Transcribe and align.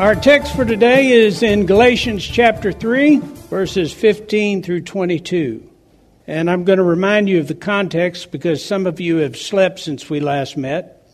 Our 0.00 0.14
text 0.14 0.56
for 0.56 0.64
today 0.64 1.10
is 1.10 1.42
in 1.42 1.66
Galatians 1.66 2.24
chapter 2.24 2.72
3, 2.72 3.18
verses 3.18 3.92
15 3.92 4.62
through 4.62 4.80
22. 4.80 5.70
And 6.26 6.50
I'm 6.50 6.64
going 6.64 6.78
to 6.78 6.82
remind 6.82 7.28
you 7.28 7.38
of 7.38 7.48
the 7.48 7.54
context 7.54 8.30
because 8.30 8.64
some 8.64 8.86
of 8.86 8.98
you 8.98 9.18
have 9.18 9.36
slept 9.36 9.78
since 9.78 10.08
we 10.08 10.20
last 10.20 10.56
met. 10.56 11.06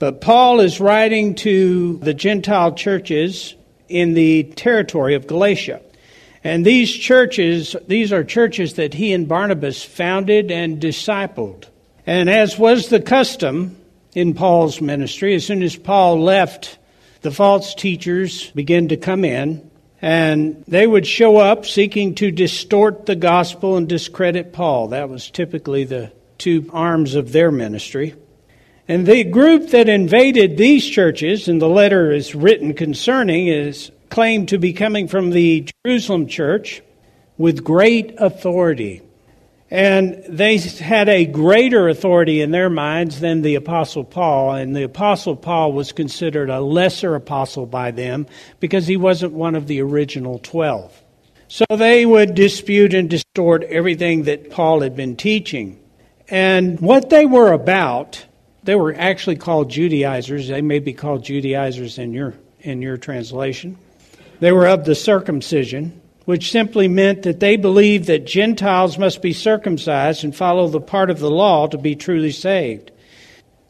But 0.00 0.20
Paul 0.20 0.58
is 0.58 0.80
writing 0.80 1.36
to 1.36 1.98
the 1.98 2.12
Gentile 2.12 2.72
churches 2.72 3.54
in 3.88 4.14
the 4.14 4.42
territory 4.42 5.14
of 5.14 5.28
Galatia. 5.28 5.80
And 6.42 6.66
these 6.66 6.92
churches, 6.92 7.76
these 7.86 8.12
are 8.12 8.24
churches 8.24 8.74
that 8.74 8.94
he 8.94 9.12
and 9.12 9.28
Barnabas 9.28 9.84
founded 9.84 10.50
and 10.50 10.82
discipled. 10.82 11.66
And 12.04 12.28
as 12.28 12.58
was 12.58 12.88
the 12.88 13.00
custom 13.00 13.76
in 14.12 14.34
Paul's 14.34 14.80
ministry, 14.80 15.36
as 15.36 15.46
soon 15.46 15.62
as 15.62 15.76
Paul 15.76 16.20
left 16.20 16.78
the 17.24 17.30
false 17.30 17.74
teachers 17.74 18.50
began 18.50 18.88
to 18.88 18.98
come 18.98 19.24
in, 19.24 19.70
and 20.02 20.62
they 20.68 20.86
would 20.86 21.06
show 21.06 21.38
up 21.38 21.64
seeking 21.64 22.14
to 22.16 22.30
distort 22.30 23.06
the 23.06 23.16
gospel 23.16 23.78
and 23.78 23.88
discredit 23.88 24.52
Paul. 24.52 24.88
That 24.88 25.08
was 25.08 25.30
typically 25.30 25.84
the 25.84 26.12
two 26.36 26.68
arms 26.70 27.14
of 27.14 27.32
their 27.32 27.50
ministry. 27.50 28.14
And 28.86 29.06
the 29.06 29.24
group 29.24 29.70
that 29.70 29.88
invaded 29.88 30.58
these 30.58 30.86
churches, 30.86 31.48
and 31.48 31.62
the 31.62 31.66
letter 31.66 32.12
is 32.12 32.34
written 32.34 32.74
concerning, 32.74 33.46
is 33.48 33.90
claimed 34.10 34.50
to 34.50 34.58
be 34.58 34.74
coming 34.74 35.08
from 35.08 35.30
the 35.30 35.66
Jerusalem 35.82 36.26
church 36.26 36.82
with 37.38 37.64
great 37.64 38.14
authority. 38.18 39.00
And 39.70 40.22
they 40.28 40.58
had 40.58 41.08
a 41.08 41.24
greater 41.24 41.88
authority 41.88 42.42
in 42.42 42.50
their 42.50 42.68
minds 42.68 43.20
than 43.20 43.42
the 43.42 43.54
Apostle 43.54 44.04
Paul. 44.04 44.52
And 44.52 44.76
the 44.76 44.82
Apostle 44.82 45.36
Paul 45.36 45.72
was 45.72 45.92
considered 45.92 46.50
a 46.50 46.60
lesser 46.60 47.14
apostle 47.14 47.66
by 47.66 47.90
them 47.90 48.26
because 48.60 48.86
he 48.86 48.96
wasn't 48.96 49.32
one 49.32 49.54
of 49.54 49.66
the 49.66 49.80
original 49.80 50.38
12. 50.38 51.02
So 51.48 51.64
they 51.70 52.04
would 52.04 52.34
dispute 52.34 52.94
and 52.94 53.08
distort 53.08 53.64
everything 53.64 54.24
that 54.24 54.50
Paul 54.50 54.80
had 54.80 54.96
been 54.96 55.16
teaching. 55.16 55.80
And 56.28 56.80
what 56.80 57.10
they 57.10 57.26
were 57.26 57.52
about, 57.52 58.24
they 58.64 58.74
were 58.74 58.94
actually 58.94 59.36
called 59.36 59.70
Judaizers. 59.70 60.48
They 60.48 60.62
may 60.62 60.78
be 60.78 60.92
called 60.92 61.24
Judaizers 61.24 61.98
in 61.98 62.12
your, 62.12 62.34
in 62.60 62.82
your 62.82 62.96
translation. 62.96 63.78
They 64.40 64.52
were 64.52 64.66
of 64.66 64.84
the 64.84 64.94
circumcision 64.94 66.00
which 66.24 66.50
simply 66.50 66.88
meant 66.88 67.22
that 67.22 67.40
they 67.40 67.56
believed 67.56 68.06
that 68.06 68.26
Gentiles 68.26 68.98
must 68.98 69.20
be 69.20 69.32
circumcised 69.32 70.24
and 70.24 70.34
follow 70.34 70.68
the 70.68 70.80
part 70.80 71.10
of 71.10 71.18
the 71.18 71.30
law 71.30 71.66
to 71.66 71.78
be 71.78 71.94
truly 71.94 72.32
saved. 72.32 72.90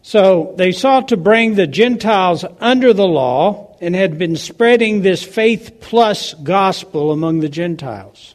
So 0.02 0.54
they 0.56 0.72
sought 0.72 1.08
to 1.08 1.16
bring 1.16 1.54
the 1.54 1.66
Gentiles 1.66 2.44
under 2.60 2.92
the 2.92 3.06
law 3.08 3.76
and 3.80 3.94
had 3.94 4.18
been 4.18 4.36
spreading 4.36 5.00
this 5.00 5.22
faith 5.22 5.78
plus 5.80 6.34
gospel 6.34 7.10
among 7.10 7.40
the 7.40 7.48
Gentiles. 7.48 8.34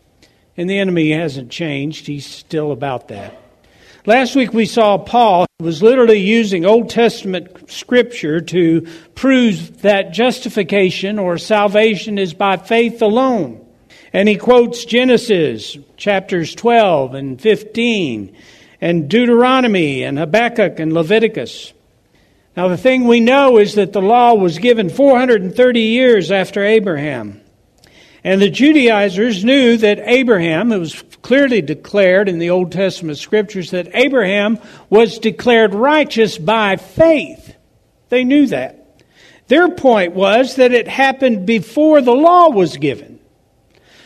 And 0.58 0.70
the 0.70 0.80
enemy 0.80 1.12
hasn't 1.12 1.52
changed, 1.52 2.08
he's 2.08 2.26
still 2.26 2.72
about 2.72 3.08
that. 3.10 3.40
Last 4.06 4.36
week 4.36 4.54
we 4.54 4.66
saw 4.66 4.98
Paul 4.98 5.46
was 5.60 5.84
literally 5.84 6.20
using 6.20 6.66
Old 6.66 6.90
Testament 6.90 7.70
scripture 7.70 8.42
to 8.42 8.88
prove 9.14 9.82
that 9.82 10.12
justification 10.12 11.20
or 11.20 11.38
salvation 11.38 12.18
is 12.18 12.34
by 12.34 12.58
faith 12.58 13.02
alone. 13.02 13.66
And 14.12 14.28
he 14.28 14.36
quotes 14.36 14.86
Genesis 14.86 15.78
chapters 15.98 16.56
12 16.56 17.14
and 17.14 17.42
15 17.42 18.36
and 18.82 19.10
Deuteronomy 19.10 20.04
and 20.04 20.18
Habakkuk 20.18 20.80
and 20.80 20.94
Leviticus. 20.94 21.74
Now, 22.58 22.68
the 22.68 22.78
thing 22.78 23.06
we 23.06 23.20
know 23.20 23.58
is 23.58 23.76
that 23.76 23.94
the 23.94 24.02
law 24.02 24.34
was 24.34 24.58
given 24.58 24.90
430 24.90 25.80
years 25.80 26.32
after 26.32 26.64
Abraham. 26.64 27.42
And 28.24 28.42
the 28.42 28.50
Judaizers 28.50 29.46
knew 29.46 29.78
that 29.78 30.00
Abraham, 30.04 30.72
it 30.72 30.78
was 30.78 31.02
clearly 31.22 31.62
declared 31.62 32.28
in 32.28 32.40
the 32.40 32.50
Old 32.50 32.72
Testament 32.72 33.18
scriptures 33.18 33.72
that 33.72 33.90
Abraham 33.94 34.60
was 34.90 35.20
declared 35.20 35.74
righteous 35.74 36.38
by 36.38 36.76
faith. 36.76 37.56
They 38.10 38.24
knew 38.24 38.48
that. 38.48 39.04
Their 39.48 39.70
point 39.70 40.14
was 40.14 40.56
that 40.56 40.74
it 40.74 40.88
happened 40.88 41.46
before 41.46 42.02
the 42.02 42.14
law 42.14 42.50
was 42.50 42.78
given. 42.78 43.19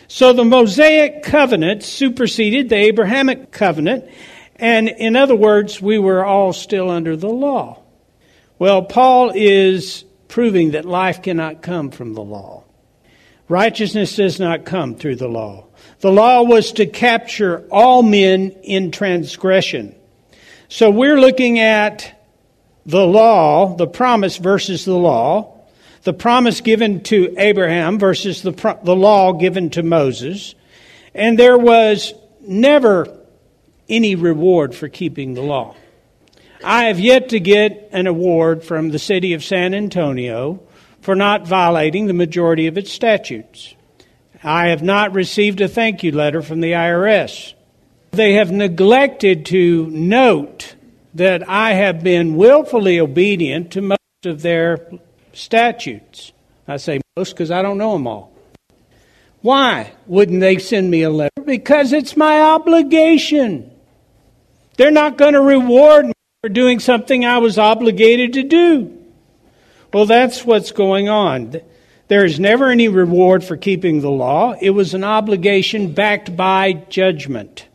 So 0.07 0.33
the 0.33 0.45
Mosaic 0.45 1.23
covenant 1.23 1.83
superseded 1.83 2.69
the 2.69 2.75
Abrahamic 2.75 3.51
covenant, 3.51 4.05
and 4.57 4.89
in 4.89 5.15
other 5.15 5.35
words, 5.35 5.81
we 5.81 5.97
were 5.97 6.23
all 6.23 6.53
still 6.53 6.89
under 6.89 7.15
the 7.15 7.29
law. 7.29 7.81
Well, 8.59 8.83
Paul 8.83 9.31
is 9.33 10.05
proving 10.27 10.71
that 10.71 10.85
life 10.85 11.21
cannot 11.21 11.61
come 11.61 11.91
from 11.91 12.13
the 12.13 12.23
law. 12.23 12.63
Righteousness 13.49 14.15
does 14.15 14.39
not 14.39 14.65
come 14.65 14.95
through 14.95 15.17
the 15.17 15.27
law. 15.27 15.67
The 15.99 16.11
law 16.11 16.43
was 16.43 16.71
to 16.73 16.85
capture 16.85 17.67
all 17.69 18.03
men 18.03 18.51
in 18.63 18.91
transgression. 18.91 19.95
So 20.69 20.89
we're 20.89 21.19
looking 21.19 21.59
at 21.59 22.19
the 22.85 23.05
law, 23.05 23.75
the 23.75 23.87
promise 23.87 24.37
versus 24.37 24.85
the 24.85 24.97
law, 24.97 25.52
the 26.03 26.13
promise 26.13 26.61
given 26.61 27.01
to 27.03 27.33
Abraham 27.37 27.97
versus 27.97 28.41
the, 28.41 28.51
the 28.83 28.95
law 28.95 29.33
given 29.33 29.69
to 29.71 29.83
Moses. 29.83 30.55
And 31.13 31.37
there 31.37 31.57
was 31.57 32.13
never 32.41 33.07
any 33.87 34.15
reward 34.15 34.75
for 34.75 34.89
keeping 34.89 35.33
the 35.33 35.41
law. 35.41 35.75
I 36.63 36.85
have 36.85 36.99
yet 36.99 37.29
to 37.29 37.39
get 37.39 37.89
an 37.91 38.07
award 38.07 38.63
from 38.63 38.89
the 38.89 38.99
city 38.99 39.33
of 39.33 39.43
San 39.43 39.73
Antonio 39.73 40.61
for 41.01 41.15
not 41.15 41.45
violating 41.45 42.07
the 42.07 42.13
majority 42.13 42.67
of 42.67 42.77
its 42.77 42.91
statutes. 42.91 43.75
I 44.43 44.67
have 44.67 44.81
not 44.81 45.13
received 45.13 45.61
a 45.61 45.67
thank 45.67 46.03
you 46.03 46.11
letter 46.11 46.41
from 46.41 46.61
the 46.61 46.71
IRS. 46.71 47.53
They 48.11 48.33
have 48.33 48.51
neglected 48.51 49.45
to 49.47 49.87
note 49.87 50.75
that 51.13 51.47
I 51.49 51.73
have 51.73 52.03
been 52.03 52.35
willfully 52.35 52.99
obedient 52.99 53.71
to 53.71 53.81
most 53.81 54.25
of 54.25 54.41
their 54.41 54.89
statutes. 55.33 56.31
I 56.67 56.77
say 56.77 57.01
most 57.17 57.33
because 57.33 57.51
I 57.51 57.61
don't 57.61 57.77
know 57.77 57.93
them 57.93 58.07
all. 58.07 58.31
Why 59.41 59.91
wouldn't 60.07 60.39
they 60.39 60.57
send 60.57 60.89
me 60.89 61.01
a 61.01 61.09
letter? 61.09 61.41
Because 61.43 61.91
it's 61.91 62.15
my 62.15 62.39
obligation. 62.41 63.69
They're 64.77 64.91
not 64.91 65.17
going 65.17 65.33
to 65.33 65.41
reward 65.41 66.05
me 66.07 66.13
for 66.41 66.49
doing 66.49 66.79
something 66.79 67.25
I 67.25 67.39
was 67.39 67.57
obligated 67.57 68.33
to 68.33 68.43
do. 68.43 68.97
Well, 69.93 70.05
that's 70.05 70.45
what's 70.45 70.71
going 70.71 71.09
on. 71.09 71.61
There 72.07 72.25
is 72.25 72.39
never 72.39 72.69
any 72.69 72.87
reward 72.87 73.43
for 73.43 73.57
keeping 73.57 74.01
the 74.01 74.09
law. 74.09 74.55
It 74.59 74.71
was 74.71 74.93
an 74.93 75.03
obligation 75.03 75.93
backed 75.93 76.35
by 76.35 76.73
judgment. 76.73 77.67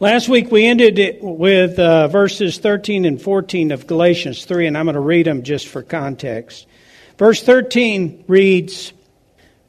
Last 0.00 0.28
week 0.28 0.50
we 0.50 0.66
ended 0.66 0.98
it 0.98 1.22
with 1.22 1.78
uh, 1.78 2.08
verses 2.08 2.58
13 2.58 3.04
and 3.04 3.22
14 3.22 3.70
of 3.70 3.86
Galatians 3.86 4.44
3, 4.44 4.66
and 4.66 4.76
I'm 4.76 4.86
going 4.86 4.94
to 4.94 5.00
read 5.00 5.26
them 5.26 5.44
just 5.44 5.68
for 5.68 5.84
context. 5.84 6.66
Verse 7.16 7.40
13 7.40 8.24
reads 8.26 8.92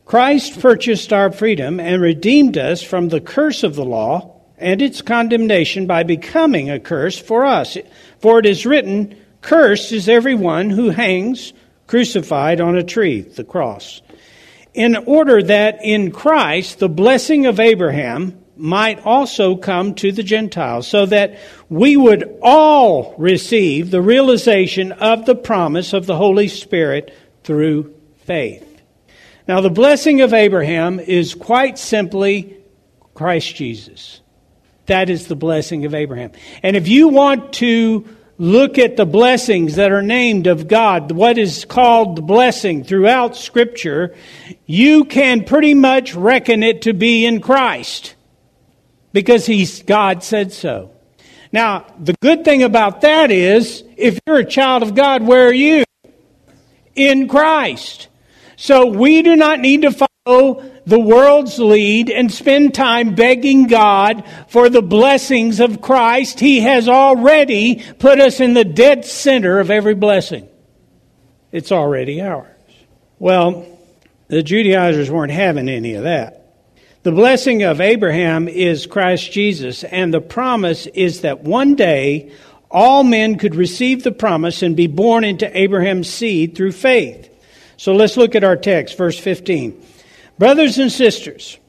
Christ 0.03 0.59
purchased 0.59 1.13
our 1.13 1.31
freedom 1.31 1.79
and 1.79 2.01
redeemed 2.01 2.57
us 2.57 2.81
from 2.81 3.09
the 3.09 3.21
curse 3.21 3.61
of 3.61 3.75
the 3.75 3.85
law 3.85 4.41
and 4.57 4.81
its 4.81 5.03
condemnation 5.03 5.85
by 5.85 6.01
becoming 6.01 6.71
a 6.71 6.79
curse 6.79 7.19
for 7.19 7.45
us. 7.45 7.77
For 8.19 8.39
it 8.39 8.47
is 8.47 8.65
written, 8.65 9.15
Cursed 9.41 9.91
is 9.91 10.09
everyone 10.09 10.71
who 10.71 10.89
hangs 10.89 11.53
crucified 11.85 12.59
on 12.59 12.75
a 12.75 12.83
tree, 12.83 13.21
the 13.21 13.43
cross. 13.43 14.01
In 14.73 14.95
order 14.95 15.43
that 15.43 15.81
in 15.83 16.09
Christ 16.09 16.79
the 16.79 16.89
blessing 16.89 17.45
of 17.45 17.59
Abraham 17.59 18.43
might 18.57 19.05
also 19.05 19.55
come 19.55 19.95
to 19.95 20.11
the 20.11 20.23
Gentiles, 20.23 20.87
so 20.87 21.05
that 21.05 21.37
we 21.69 21.97
would 21.97 22.37
all 22.41 23.15
receive 23.17 23.91
the 23.91 24.01
realization 24.01 24.91
of 24.93 25.25
the 25.25 25.35
promise 25.35 25.93
of 25.93 26.05
the 26.05 26.15
Holy 26.15 26.47
Spirit 26.47 27.13
through 27.43 27.93
faith. 28.25 28.81
Now, 29.47 29.61
the 29.61 29.69
blessing 29.69 30.21
of 30.21 30.33
Abraham 30.33 30.99
is 30.99 31.35
quite 31.35 31.77
simply 31.77 32.57
Christ 33.13 33.55
Jesus. 33.55 34.21
That 34.87 35.09
is 35.09 35.27
the 35.27 35.35
blessing 35.35 35.85
of 35.85 35.93
Abraham. 35.93 36.31
And 36.63 36.75
if 36.75 36.87
you 36.87 37.07
want 37.07 37.53
to 37.53 38.07
look 38.37 38.77
at 38.77 38.97
the 38.97 39.05
blessings 39.05 39.75
that 39.75 39.91
are 39.91 40.01
named 40.01 40.47
of 40.47 40.67
God, 40.67 41.11
what 41.11 41.37
is 41.37 41.65
called 41.65 42.17
the 42.17 42.21
blessing 42.21 42.83
throughout 42.83 43.35
Scripture, 43.35 44.15
you 44.65 45.05
can 45.05 45.45
pretty 45.45 45.73
much 45.73 46.13
reckon 46.13 46.61
it 46.61 46.81
to 46.83 46.93
be 46.93 47.25
in 47.25 47.39
Christ 47.39 48.15
because 49.15 49.45
he's, 49.45 49.81
God 49.83 50.25
said 50.25 50.51
so. 50.51 50.91
Now, 51.53 51.85
the 51.97 52.15
good 52.21 52.43
thing 52.43 52.63
about 52.63 52.99
that 53.01 53.31
is, 53.31 53.81
if 53.95 54.19
you're 54.27 54.39
a 54.39 54.45
child 54.45 54.83
of 54.83 54.93
God, 54.93 55.23
where 55.23 55.47
are 55.47 55.53
you? 55.53 55.85
In 56.95 57.29
Christ. 57.29 58.09
So 58.57 58.87
we 58.87 59.21
do 59.21 59.37
not 59.37 59.61
need 59.61 59.83
to 59.83 60.07
follow 60.25 60.69
the 60.85 60.99
world's 60.99 61.57
lead 61.59 62.09
and 62.09 62.29
spend 62.29 62.73
time 62.73 63.15
begging 63.15 63.67
God 63.67 64.25
for 64.49 64.67
the 64.67 64.81
blessings 64.81 65.61
of 65.61 65.81
Christ. 65.81 66.41
He 66.41 66.59
has 66.59 66.89
already 66.89 67.85
put 67.97 68.19
us 68.19 68.41
in 68.41 68.53
the 68.53 68.65
dead 68.65 69.05
center 69.05 69.61
of 69.61 69.71
every 69.71 69.95
blessing. 69.95 70.49
It's 71.53 71.71
already 71.71 72.21
ours. 72.21 72.49
Well, 73.17 73.65
the 74.27 74.43
Judaizers 74.43 75.09
weren't 75.09 75.31
having 75.31 75.69
any 75.69 75.93
of 75.93 76.03
that. 76.03 76.44
The 77.05 77.11
blessing 77.11 77.61
of 77.61 77.81
Abraham 77.81 78.47
is 78.47 78.87
Christ 78.87 79.31
Jesus, 79.31 79.83
and 79.83 80.11
the 80.11 80.19
promise 80.19 80.87
is 80.87 81.21
that 81.21 81.43
one 81.43 81.75
day 81.75 82.31
all 82.71 83.03
men 83.03 83.37
could 83.37 83.53
receive 83.53 84.01
the 84.01 84.11
promise 84.11 84.63
and 84.63 84.75
be 84.75 84.87
born 84.87 85.23
into 85.23 85.55
Abraham's 85.55 86.09
seed 86.09 86.55
through 86.55 86.71
faith. 86.71 87.29
So 87.77 87.93
let's 87.93 88.17
look 88.17 88.33
at 88.33 88.43
our 88.43 88.55
text, 88.55 88.97
verse 88.97 89.19
15. 89.19 89.79
Brothers 90.39 90.79
and 90.79 90.91
sisters, 90.91 91.59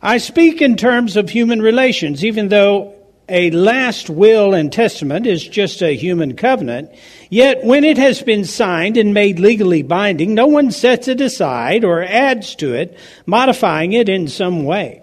I 0.00 0.18
speak 0.18 0.62
in 0.62 0.76
terms 0.76 1.16
of 1.16 1.30
human 1.30 1.60
relations, 1.60 2.24
even 2.24 2.46
though 2.46 2.94
a 3.28 3.50
last 3.50 4.08
will 4.08 4.54
and 4.54 4.72
testament 4.72 5.26
is 5.26 5.46
just 5.46 5.82
a 5.82 5.96
human 5.96 6.36
covenant, 6.36 6.90
yet 7.28 7.64
when 7.64 7.82
it 7.82 7.98
has 7.98 8.22
been 8.22 8.44
signed 8.44 8.96
and 8.96 9.12
made 9.12 9.40
legally 9.40 9.82
binding, 9.82 10.34
no 10.34 10.46
one 10.46 10.70
sets 10.70 11.08
it 11.08 11.20
aside 11.20 11.84
or 11.84 12.02
adds 12.02 12.54
to 12.56 12.74
it, 12.74 12.96
modifying 13.26 13.92
it 13.92 14.08
in 14.08 14.28
some 14.28 14.64
way. 14.64 15.02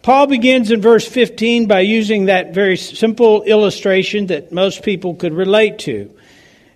Paul 0.00 0.28
begins 0.28 0.70
in 0.70 0.80
verse 0.80 1.06
15 1.06 1.66
by 1.66 1.80
using 1.80 2.26
that 2.26 2.54
very 2.54 2.76
simple 2.76 3.42
illustration 3.42 4.28
that 4.28 4.52
most 4.52 4.82
people 4.82 5.14
could 5.14 5.34
relate 5.34 5.80
to, 5.80 6.10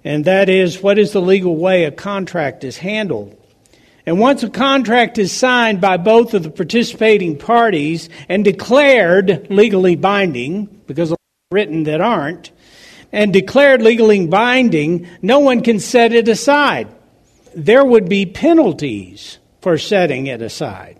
and 0.04 0.24
that 0.26 0.48
is 0.48 0.82
what 0.82 0.98
is 0.98 1.12
the 1.12 1.22
legal 1.22 1.56
way 1.56 1.84
a 1.84 1.90
contract 1.90 2.64
is 2.64 2.76
handled. 2.76 3.39
And 4.06 4.19
once 4.19 4.43
a 4.43 4.50
contract 4.50 5.19
is 5.19 5.32
signed 5.32 5.81
by 5.81 5.97
both 5.97 6.35
of 6.35 6.43
the 6.43 6.50
participating 6.50 7.37
parties 7.37 8.08
and 8.29 8.44
declared 8.44 9.49
legally 9.50 9.97
binding, 9.97 10.67
because 10.87 11.14
written 11.50 11.85
that 11.85 12.00
aren't, 12.00 12.50
and 13.12 13.32
declared 13.32 13.82
legally 13.82 14.26
binding, 14.26 15.06
no 15.20 15.41
one 15.41 15.62
can 15.62 15.81
set 15.81 16.12
it 16.12 16.29
aside. 16.29 16.88
There 17.55 17.85
would 17.85 18.08
be 18.08 18.25
penalties 18.26 19.38
for 19.61 19.76
setting 19.76 20.29
it 20.29 20.41
aside. 20.41 20.99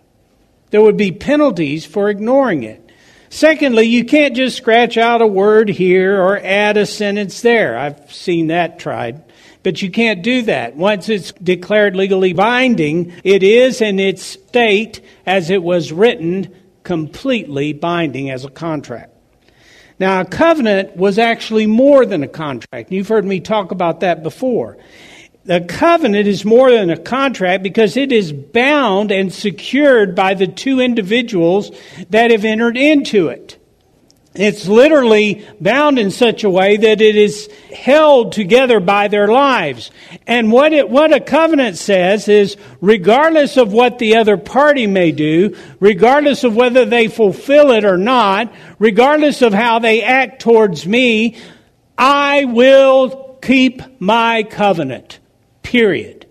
There 0.71 0.83
would 0.83 0.97
be 0.97 1.13
penalties 1.13 1.87
for 1.87 2.11
ignoring 2.11 2.65
it. 2.65 2.91
Secondly, 3.29 3.85
you 3.85 4.05
can't 4.05 4.35
just 4.35 4.57
scratch 4.57 4.99
out 4.99 5.23
a 5.23 5.27
word 5.27 5.69
here 5.69 6.21
or 6.21 6.37
add 6.39 6.77
a 6.77 6.85
sentence 6.85 7.43
there. 7.43 7.79
I've 7.79 8.13
seen 8.13 8.49
that 8.49 8.81
tried. 8.81 9.23
But 9.63 9.83
you 9.83 9.91
can't 9.91 10.23
do 10.23 10.43
that. 10.43 10.77
Once 10.77 11.09
it's 11.09 11.33
declared 11.33 11.95
legally 11.95 12.33
binding, 12.33 13.13
it 13.25 13.43
is 13.43 13.81
in 13.81 14.01
its 14.01 14.23
state 14.23 15.01
as 15.27 15.51
it 15.51 15.63
was 15.63 15.93
written 15.93 16.55
completely 16.83 17.73
binding 17.73 18.31
as 18.31 18.45
a 18.45 18.51
contract. 18.51 19.13
Now, 19.99 20.23
a 20.23 20.25
covenant 20.25 20.97
was 20.97 21.19
actually 21.19 21.67
more 21.67 22.07
than 22.07 22.23
a 22.23 22.29
contract. 22.29 22.91
You've 22.91 23.09
heard 23.09 23.27
me 23.27 23.39
talk 23.39 23.71
about 23.71 24.01
that 24.01 24.23
before. 24.23 24.79
The 25.45 25.61
covenant 25.61 26.27
is 26.27 26.45
more 26.45 26.71
than 26.71 26.89
a 26.89 26.97
contract 26.97 27.63
because 27.63 27.99
it 27.99 28.11
is 28.11 28.33
bound 28.33 29.13
and 29.13 29.33
secured 29.33 30.15
by 30.15 30.33
the 30.33 30.47
two 30.47 30.81
individuals 30.81 31.71
that 32.09 32.31
have 32.31 32.47
entered 32.47 32.79
into 32.79 33.29
it. 33.29 33.60
It's 34.35 34.69
literally 34.69 35.45
bound 35.61 35.99
in 35.99 36.13
such 36.13 36.45
a 36.45 36.51
way 36.51 36.77
that 36.77 37.01
it 37.01 37.17
is 37.17 37.49
held 37.75 38.33
together 38.33 38.79
by 38.79 39.09
their 39.09 39.27
lives. 39.27 39.91
And 40.25 40.53
what 40.53 40.73
it, 40.73 40.89
what 40.89 41.13
a 41.13 41.19
covenant 41.19 41.77
says 41.77 42.29
is 42.29 42.57
regardless 42.81 43.57
of 43.57 43.73
what 43.73 43.99
the 43.99 44.17
other 44.17 44.37
party 44.37 44.87
may 44.87 45.11
do, 45.11 45.57
regardless 45.81 46.45
of 46.45 46.55
whether 46.55 46.85
they 46.85 47.09
fulfill 47.09 47.73
it 47.73 47.85
or 47.85 47.99
not, 47.99 48.53
regardless 48.79 49.43
of 49.43 49.53
how 49.53 49.81
they 49.81 50.03
act 50.03 50.41
towards 50.41 50.87
me, 50.87 51.37
I 51.99 52.45
will 52.45 53.37
keep 53.43 53.83
my 54.01 54.45
covenant. 54.45 55.19
Period. 55.65 56.27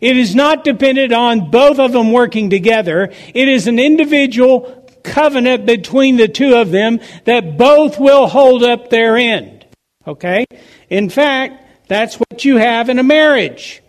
It 0.00 0.16
is 0.16 0.34
not 0.34 0.64
dependent 0.64 1.12
on 1.12 1.50
both 1.50 1.78
of 1.78 1.92
them 1.92 2.10
working 2.10 2.48
together. 2.48 3.12
It 3.34 3.48
is 3.48 3.66
an 3.66 3.78
individual 3.78 4.79
covenant 5.10 5.66
between 5.66 6.16
the 6.16 6.28
two 6.28 6.54
of 6.54 6.70
them 6.70 7.00
that 7.24 7.58
both 7.58 7.98
will 7.98 8.26
hold 8.26 8.62
up 8.62 8.90
their 8.90 9.16
end. 9.16 9.66
Okay? 10.06 10.46
In 10.88 11.10
fact, 11.10 11.88
that's 11.88 12.16
what 12.16 12.44
you 12.44 12.56
have 12.56 12.88
in 12.88 12.98
a 12.98 13.02
marriage, 13.02 13.82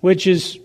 which 0.00 0.26
is 0.26 0.58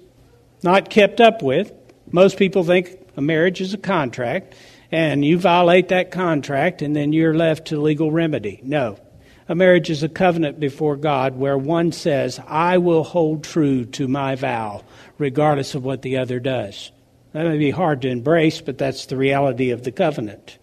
not 0.64 0.90
kept 0.90 1.20
up 1.20 1.42
with. 1.42 1.72
Most 2.12 2.38
people 2.38 2.64
think 2.64 2.98
a 3.18 3.22
marriage 3.22 3.62
is 3.62 3.74
a 3.74 3.78
contract, 3.78 4.56
and 4.92 5.26
you 5.26 5.38
violate 5.38 5.90
that 5.90 6.12
contract, 6.12 6.82
and 6.82 6.96
then 6.96 7.12
you're 7.14 7.34
left 7.34 7.68
to 7.68 7.82
legal 7.82 8.12
remedy. 8.12 8.60
No. 8.64 9.00
A 9.48 9.56
marriage 9.56 9.90
is 9.90 10.04
a 10.04 10.10
covenant 10.10 10.60
before 10.60 10.96
God 10.96 11.36
where 11.36 11.58
one 11.58 11.92
says, 11.92 12.40
I 12.48 12.78
will 12.78 13.04
hold 13.04 13.44
true 13.44 13.86
to 13.86 14.08
my 14.08 14.36
vow, 14.36 14.84
regardless 15.18 15.74
of 15.74 15.84
what 15.84 16.04
the 16.04 16.18
other 16.18 16.40
does. 16.40 16.92
That 17.34 17.46
may 17.46 17.58
be 17.58 17.72
hard 17.72 18.02
to 18.02 18.10
embrace, 18.10 18.62
but 18.62 18.78
that's 18.78 19.06
the 19.06 19.18
reality 19.18 19.70
of 19.72 19.84
the 19.84 19.92
covenant. 19.92 20.58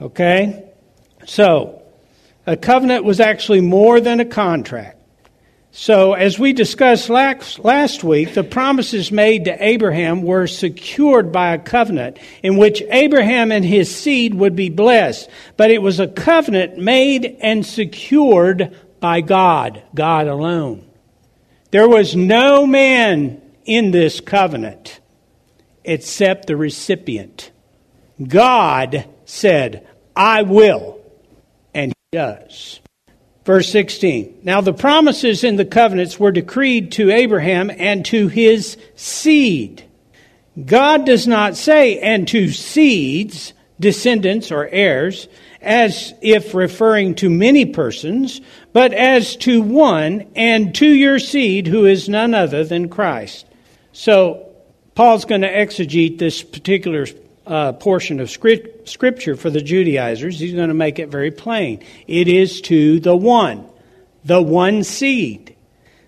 Okay? 0.00 0.64
So, 1.26 1.82
a 2.46 2.56
covenant 2.56 3.04
was 3.04 3.20
actually 3.20 3.60
more 3.60 4.00
than 4.00 4.20
a 4.20 4.24
contract. 4.24 4.96
So, 5.72 6.14
as 6.14 6.38
we 6.38 6.54
discussed 6.54 7.10
last 7.10 8.02
week, 8.02 8.32
the 8.32 8.42
promises 8.42 9.12
made 9.12 9.44
to 9.44 9.62
Abraham 9.62 10.22
were 10.22 10.46
secured 10.46 11.32
by 11.32 11.52
a 11.52 11.58
covenant 11.58 12.18
in 12.42 12.56
which 12.56 12.82
Abraham 12.88 13.52
and 13.52 13.62
his 13.62 13.94
seed 13.94 14.32
would 14.32 14.56
be 14.56 14.70
blessed. 14.70 15.28
But 15.58 15.70
it 15.70 15.82
was 15.82 16.00
a 16.00 16.08
covenant 16.08 16.78
made 16.78 17.36
and 17.40 17.66
secured 17.66 18.74
by 19.00 19.20
God, 19.20 19.82
God 19.94 20.28
alone. 20.28 20.88
There 21.72 21.88
was 21.88 22.16
no 22.16 22.66
man 22.66 23.42
in 23.66 23.90
this 23.90 24.20
covenant 24.20 25.00
except 25.86 26.46
the 26.46 26.56
recipient. 26.56 27.50
God 28.26 29.06
said, 29.24 29.86
I 30.14 30.42
will, 30.42 31.00
and 31.74 31.92
He 31.92 32.16
does. 32.16 32.80
Verse 33.46 33.70
16. 33.70 34.40
Now 34.42 34.60
the 34.60 34.74
promises 34.74 35.44
in 35.44 35.54
the 35.54 35.64
covenants 35.64 36.18
were 36.18 36.32
decreed 36.32 36.90
to 36.92 37.12
Abraham 37.12 37.70
and 37.70 38.04
to 38.06 38.26
his 38.26 38.76
seed. 38.96 39.84
God 40.64 41.06
does 41.06 41.28
not 41.28 41.56
say, 41.56 42.00
and 42.00 42.26
to 42.28 42.50
seeds, 42.50 43.52
descendants 43.78 44.50
or 44.50 44.66
heirs, 44.66 45.28
as 45.60 46.12
if 46.22 46.54
referring 46.54 47.14
to 47.16 47.30
many 47.30 47.66
persons, 47.66 48.40
but 48.72 48.92
as 48.92 49.36
to 49.36 49.62
one, 49.62 50.26
and 50.34 50.74
to 50.76 50.88
your 50.88 51.20
seed, 51.20 51.68
who 51.68 51.86
is 51.86 52.08
none 52.08 52.34
other 52.34 52.64
than 52.64 52.88
Christ. 52.88 53.46
So 53.92 54.45
Paul's 54.96 55.26
going 55.26 55.42
to 55.42 55.52
exegete 55.52 56.18
this 56.18 56.42
particular 56.42 57.06
uh, 57.46 57.74
portion 57.74 58.18
of 58.18 58.30
script, 58.30 58.88
Scripture 58.88 59.36
for 59.36 59.50
the 59.50 59.60
Judaizers. 59.60 60.40
He's 60.40 60.54
going 60.54 60.68
to 60.68 60.74
make 60.74 60.98
it 60.98 61.10
very 61.10 61.30
plain. 61.30 61.84
It 62.06 62.28
is 62.28 62.62
to 62.62 62.98
the 62.98 63.14
one, 63.14 63.66
the 64.24 64.40
one 64.40 64.82
seed. 64.82 65.54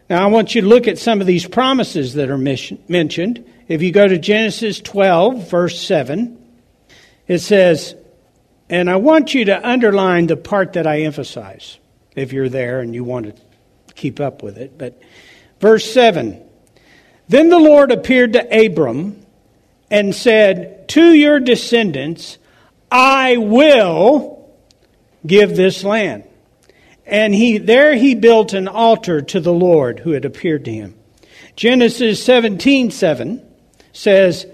Now, 0.08 0.24
I 0.24 0.26
want 0.28 0.54
you 0.54 0.62
to 0.62 0.66
look 0.66 0.88
at 0.88 0.98
some 0.98 1.20
of 1.20 1.26
these 1.26 1.46
promises 1.46 2.14
that 2.14 2.30
are 2.30 2.38
mission, 2.38 2.82
mentioned. 2.88 3.44
If 3.68 3.82
you 3.82 3.92
go 3.92 4.08
to 4.08 4.16
Genesis 4.16 4.80
12, 4.80 5.50
verse 5.50 5.78
7, 5.78 6.42
it 7.26 7.40
says, 7.40 7.94
and 8.70 8.88
I 8.88 8.96
want 8.96 9.34
you 9.34 9.44
to 9.46 9.68
underline 9.68 10.28
the 10.28 10.36
part 10.38 10.72
that 10.72 10.86
I 10.86 11.02
emphasize 11.02 11.78
if 12.16 12.32
you're 12.32 12.48
there 12.48 12.80
and 12.80 12.94
you 12.94 13.04
want 13.04 13.36
to 13.36 13.42
keep 13.94 14.18
up 14.18 14.42
with 14.42 14.56
it. 14.56 14.78
But 14.78 14.98
verse 15.60 15.92
7 15.92 16.42
then 17.28 17.48
the 17.48 17.58
Lord 17.58 17.92
appeared 17.92 18.32
to 18.34 18.66
Abram 18.66 19.24
and 19.90 20.14
said, 20.14 20.88
To 20.88 21.12
your 21.14 21.40
descendants, 21.40 22.38
I 22.90 23.36
will 23.36 24.50
give 25.26 25.56
this 25.56 25.84
land. 25.84 26.24
And 27.06 27.34
he, 27.34 27.56
there 27.58 27.94
he 27.94 28.14
built 28.14 28.52
an 28.52 28.68
altar 28.68 29.22
to 29.22 29.40
the 29.40 29.52
Lord 29.52 30.00
who 30.00 30.12
had 30.12 30.26
appeared 30.26 30.66
to 30.66 30.72
him. 30.72 30.94
Genesis 31.56 32.22
17 32.22 32.90
7 32.90 33.42
says, 33.92 34.46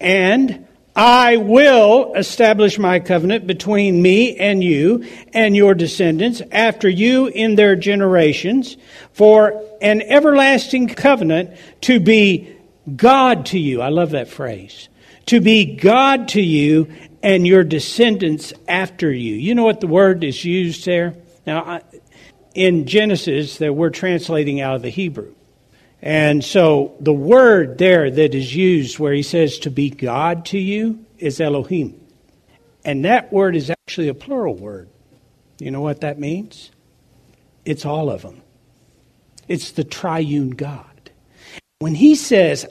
And 0.00 0.67
I 0.98 1.36
will 1.36 2.14
establish 2.14 2.76
my 2.76 2.98
covenant 2.98 3.46
between 3.46 4.02
me 4.02 4.36
and 4.36 4.64
you 4.64 5.06
and 5.32 5.54
your 5.54 5.72
descendants 5.72 6.42
after 6.50 6.88
you 6.88 7.28
in 7.28 7.54
their 7.54 7.76
generations 7.76 8.76
for 9.12 9.62
an 9.80 10.02
everlasting 10.02 10.88
covenant 10.88 11.56
to 11.82 12.00
be 12.00 12.52
God 12.96 13.46
to 13.46 13.60
you. 13.60 13.80
I 13.80 13.90
love 13.90 14.10
that 14.10 14.26
phrase. 14.26 14.88
To 15.26 15.40
be 15.40 15.76
God 15.76 16.26
to 16.30 16.42
you 16.42 16.92
and 17.22 17.46
your 17.46 17.62
descendants 17.62 18.52
after 18.66 19.12
you. 19.12 19.34
You 19.34 19.54
know 19.54 19.64
what 19.64 19.80
the 19.80 19.86
word 19.86 20.24
is 20.24 20.44
used 20.44 20.84
there? 20.84 21.14
Now, 21.46 21.80
in 22.54 22.88
Genesis, 22.88 23.58
that 23.58 23.72
we're 23.72 23.90
translating 23.90 24.60
out 24.60 24.74
of 24.74 24.82
the 24.82 24.90
Hebrew. 24.90 25.32
And 26.00 26.44
so 26.44 26.94
the 27.00 27.12
word 27.12 27.78
there 27.78 28.10
that 28.10 28.34
is 28.34 28.54
used 28.54 28.98
where 28.98 29.12
he 29.12 29.22
says 29.22 29.58
to 29.60 29.70
be 29.70 29.90
God 29.90 30.44
to 30.46 30.58
you 30.58 31.04
is 31.18 31.40
Elohim. 31.40 32.00
And 32.84 33.04
that 33.04 33.32
word 33.32 33.56
is 33.56 33.70
actually 33.70 34.08
a 34.08 34.14
plural 34.14 34.54
word. 34.54 34.88
You 35.58 35.70
know 35.70 35.80
what 35.80 36.02
that 36.02 36.18
means? 36.18 36.70
It's 37.64 37.84
all 37.84 38.10
of 38.10 38.22
them. 38.22 38.42
It's 39.48 39.72
the 39.72 39.84
triune 39.84 40.50
God. 40.50 41.10
When 41.80 41.94
he 41.94 42.14
says, 42.14 42.66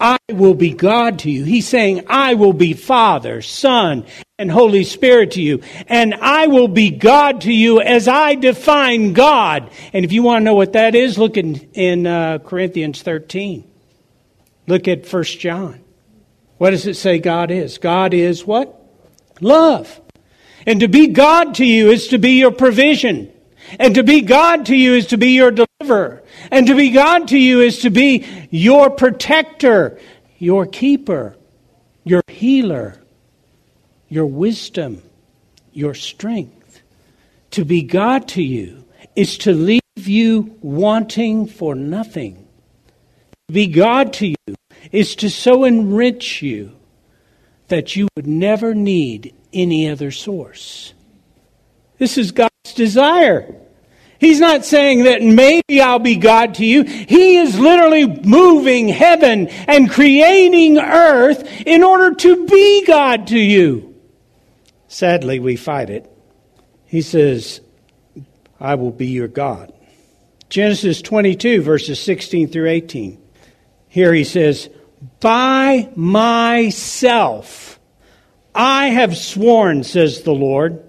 I 0.00 0.18
will 0.28 0.54
be 0.54 0.72
God 0.72 1.20
to 1.20 1.30
you. 1.30 1.44
He's 1.44 1.66
saying, 1.66 2.06
I 2.08 2.34
will 2.34 2.52
be 2.52 2.72
Father, 2.72 3.42
Son, 3.42 4.06
and 4.38 4.50
Holy 4.50 4.84
Spirit 4.84 5.32
to 5.32 5.42
you. 5.42 5.62
And 5.88 6.14
I 6.14 6.46
will 6.46 6.68
be 6.68 6.90
God 6.90 7.40
to 7.42 7.52
you 7.52 7.80
as 7.80 8.06
I 8.06 8.36
define 8.36 9.12
God. 9.12 9.70
And 9.92 10.04
if 10.04 10.12
you 10.12 10.22
want 10.22 10.42
to 10.42 10.44
know 10.44 10.54
what 10.54 10.74
that 10.74 10.94
is, 10.94 11.18
look 11.18 11.36
in, 11.36 11.56
in 11.72 12.06
uh, 12.06 12.38
Corinthians 12.38 13.02
13. 13.02 13.68
Look 14.68 14.86
at 14.86 15.12
1 15.12 15.24
John. 15.24 15.80
What 16.58 16.70
does 16.70 16.86
it 16.86 16.94
say 16.94 17.18
God 17.18 17.50
is? 17.50 17.78
God 17.78 18.14
is 18.14 18.46
what? 18.46 18.80
Love. 19.40 20.00
And 20.66 20.80
to 20.80 20.88
be 20.88 21.08
God 21.08 21.56
to 21.56 21.64
you 21.64 21.90
is 21.90 22.08
to 22.08 22.18
be 22.18 22.38
your 22.38 22.50
provision. 22.50 23.32
And 23.78 23.94
to 23.96 24.02
be 24.02 24.20
God 24.20 24.66
to 24.66 24.76
you 24.76 24.94
is 24.94 25.08
to 25.08 25.18
be 25.18 25.30
your 25.30 25.50
deliverer. 25.50 26.22
And 26.50 26.66
to 26.66 26.74
be 26.74 26.90
God 26.90 27.28
to 27.28 27.38
you 27.38 27.60
is 27.60 27.80
to 27.80 27.90
be 27.90 28.26
your 28.50 28.90
protector, 28.90 29.98
your 30.38 30.66
keeper, 30.66 31.36
your 32.04 32.22
healer, 32.28 33.00
your 34.08 34.26
wisdom, 34.26 35.02
your 35.72 35.94
strength. 35.94 36.82
To 37.52 37.64
be 37.64 37.82
God 37.82 38.28
to 38.28 38.42
you 38.42 38.84
is 39.14 39.38
to 39.38 39.52
leave 39.52 39.80
you 39.96 40.56
wanting 40.60 41.46
for 41.46 41.74
nothing. 41.74 42.46
To 43.48 43.54
be 43.54 43.66
God 43.66 44.12
to 44.14 44.28
you 44.28 44.54
is 44.92 45.16
to 45.16 45.30
so 45.30 45.64
enrich 45.64 46.42
you 46.42 46.72
that 47.68 47.96
you 47.96 48.08
would 48.16 48.26
never 48.26 48.74
need 48.74 49.34
any 49.52 49.88
other 49.88 50.10
source. 50.10 50.94
This 51.98 52.16
is 52.16 52.32
God's 52.32 52.74
desire. 52.74 53.54
He's 54.18 54.40
not 54.40 54.64
saying 54.64 55.04
that 55.04 55.22
maybe 55.22 55.80
I'll 55.80 56.00
be 56.00 56.16
God 56.16 56.56
to 56.56 56.66
you. 56.66 56.82
He 56.82 57.36
is 57.36 57.58
literally 57.58 58.06
moving 58.06 58.88
heaven 58.88 59.46
and 59.46 59.88
creating 59.88 60.78
earth 60.78 61.48
in 61.64 61.84
order 61.84 62.14
to 62.16 62.46
be 62.46 62.84
God 62.84 63.28
to 63.28 63.38
you. 63.38 63.94
Sadly, 64.88 65.38
we 65.38 65.54
fight 65.54 65.90
it. 65.90 66.10
He 66.86 67.00
says, 67.02 67.60
I 68.58 68.74
will 68.74 68.90
be 68.90 69.06
your 69.06 69.28
God. 69.28 69.72
Genesis 70.48 71.00
22, 71.02 71.62
verses 71.62 72.00
16 72.00 72.48
through 72.48 72.68
18. 72.68 73.22
Here 73.88 74.12
he 74.12 74.24
says, 74.24 74.68
By 75.20 75.90
myself 75.94 77.78
I 78.54 78.88
have 78.88 79.16
sworn, 79.16 79.84
says 79.84 80.22
the 80.22 80.32
Lord 80.32 80.87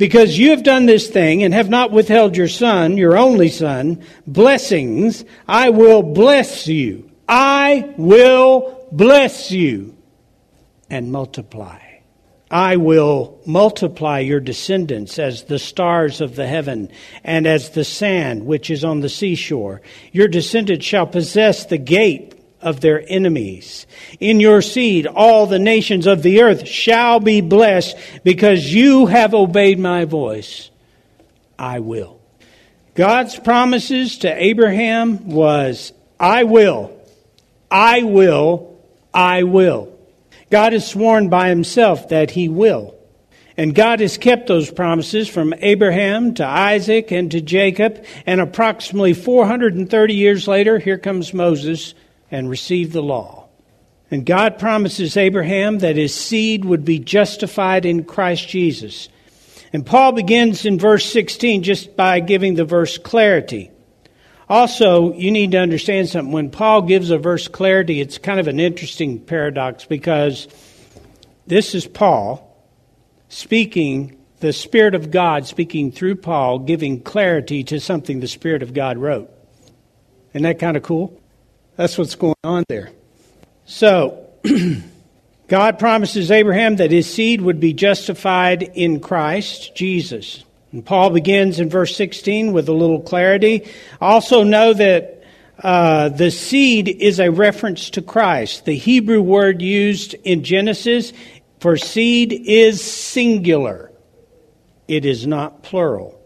because 0.00 0.38
you 0.38 0.48
have 0.52 0.62
done 0.62 0.86
this 0.86 1.08
thing 1.08 1.42
and 1.42 1.52
have 1.52 1.68
not 1.68 1.90
withheld 1.90 2.34
your 2.34 2.48
son, 2.48 2.96
your 2.96 3.18
only 3.18 3.50
son, 3.50 4.02
blessings, 4.26 5.26
I 5.46 5.68
will 5.68 6.02
bless 6.02 6.66
you. 6.66 7.10
I 7.28 7.92
will 7.98 8.88
bless 8.90 9.52
you 9.52 9.94
and 10.88 11.12
multiply. 11.12 11.80
I 12.50 12.76
will 12.76 13.42
multiply 13.44 14.20
your 14.20 14.40
descendants 14.40 15.18
as 15.18 15.44
the 15.44 15.58
stars 15.58 16.22
of 16.22 16.34
the 16.34 16.46
heaven 16.46 16.90
and 17.22 17.46
as 17.46 17.68
the 17.68 17.84
sand 17.84 18.46
which 18.46 18.70
is 18.70 18.82
on 18.82 19.00
the 19.00 19.10
seashore. 19.10 19.82
Your 20.12 20.28
descendants 20.28 20.86
shall 20.86 21.06
possess 21.06 21.66
the 21.66 21.76
gate 21.76 22.39
of 22.62 22.80
their 22.80 23.02
enemies. 23.08 23.86
In 24.18 24.40
your 24.40 24.62
seed, 24.62 25.06
all 25.06 25.46
the 25.46 25.58
nations 25.58 26.06
of 26.06 26.22
the 26.22 26.42
earth 26.42 26.66
shall 26.66 27.20
be 27.20 27.40
blessed 27.40 27.96
because 28.24 28.72
you 28.72 29.06
have 29.06 29.34
obeyed 29.34 29.78
my 29.78 30.04
voice. 30.04 30.70
I 31.58 31.80
will. 31.80 32.20
God's 32.94 33.38
promises 33.38 34.18
to 34.18 34.42
Abraham 34.44 35.28
was, 35.28 35.92
I 36.18 36.44
will, 36.44 36.92
I 37.70 38.02
will, 38.02 38.78
I 39.14 39.44
will. 39.44 39.96
God 40.50 40.72
has 40.72 40.88
sworn 40.88 41.28
by 41.28 41.48
himself 41.48 42.08
that 42.08 42.30
he 42.32 42.48
will. 42.48 42.96
And 43.56 43.74
God 43.74 44.00
has 44.00 44.16
kept 44.16 44.46
those 44.46 44.70
promises 44.70 45.28
from 45.28 45.54
Abraham 45.58 46.34
to 46.34 46.46
Isaac 46.46 47.10
and 47.10 47.30
to 47.30 47.40
Jacob. 47.40 48.04
And 48.26 48.40
approximately 48.40 49.12
430 49.12 50.14
years 50.14 50.48
later, 50.48 50.78
here 50.78 50.98
comes 50.98 51.34
Moses 51.34 51.94
and 52.30 52.48
receive 52.48 52.92
the 52.92 53.02
law. 53.02 53.48
And 54.10 54.26
God 54.26 54.58
promises 54.58 55.16
Abraham 55.16 55.78
that 55.78 55.96
his 55.96 56.14
seed 56.14 56.64
would 56.64 56.84
be 56.84 56.98
justified 56.98 57.86
in 57.86 58.04
Christ 58.04 58.48
Jesus. 58.48 59.08
And 59.72 59.86
Paul 59.86 60.12
begins 60.12 60.64
in 60.64 60.78
verse 60.78 61.04
16 61.06 61.62
just 61.62 61.96
by 61.96 62.18
giving 62.20 62.54
the 62.54 62.64
verse 62.64 62.98
clarity. 62.98 63.70
Also, 64.48 65.12
you 65.12 65.30
need 65.30 65.52
to 65.52 65.58
understand 65.58 66.08
something. 66.08 66.32
When 66.32 66.50
Paul 66.50 66.82
gives 66.82 67.10
a 67.10 67.18
verse 67.18 67.46
clarity, 67.46 68.00
it's 68.00 68.18
kind 68.18 68.40
of 68.40 68.48
an 68.48 68.58
interesting 68.58 69.20
paradox 69.20 69.84
because 69.84 70.48
this 71.46 71.74
is 71.76 71.86
Paul 71.86 72.46
speaking, 73.28 74.18
the 74.40 74.52
Spirit 74.52 74.96
of 74.96 75.12
God 75.12 75.46
speaking 75.46 75.92
through 75.92 76.16
Paul, 76.16 76.58
giving 76.58 77.00
clarity 77.00 77.62
to 77.64 77.78
something 77.78 78.18
the 78.18 78.26
Spirit 78.26 78.64
of 78.64 78.74
God 78.74 78.98
wrote. 78.98 79.30
Isn't 80.32 80.42
that 80.42 80.58
kind 80.58 80.76
of 80.76 80.82
cool? 80.82 81.19
That's 81.80 81.96
what's 81.96 82.14
going 82.14 82.34
on 82.44 82.64
there. 82.68 82.90
So, 83.64 84.28
God 85.48 85.78
promises 85.78 86.30
Abraham 86.30 86.76
that 86.76 86.90
his 86.90 87.10
seed 87.10 87.40
would 87.40 87.58
be 87.58 87.72
justified 87.72 88.62
in 88.62 89.00
Christ 89.00 89.74
Jesus. 89.74 90.44
And 90.72 90.84
Paul 90.84 91.08
begins 91.08 91.58
in 91.58 91.70
verse 91.70 91.96
16 91.96 92.52
with 92.52 92.68
a 92.68 92.74
little 92.74 93.00
clarity. 93.00 93.66
Also, 93.98 94.42
know 94.42 94.74
that 94.74 95.24
uh, 95.58 96.10
the 96.10 96.30
seed 96.30 96.86
is 96.86 97.18
a 97.18 97.30
reference 97.30 97.88
to 97.90 98.02
Christ. 98.02 98.66
The 98.66 98.76
Hebrew 98.76 99.22
word 99.22 99.62
used 99.62 100.12
in 100.12 100.44
Genesis 100.44 101.14
for 101.60 101.78
seed 101.78 102.34
is 102.34 102.84
singular, 102.84 103.90
it 104.86 105.06
is 105.06 105.26
not 105.26 105.62
plural. 105.62 106.20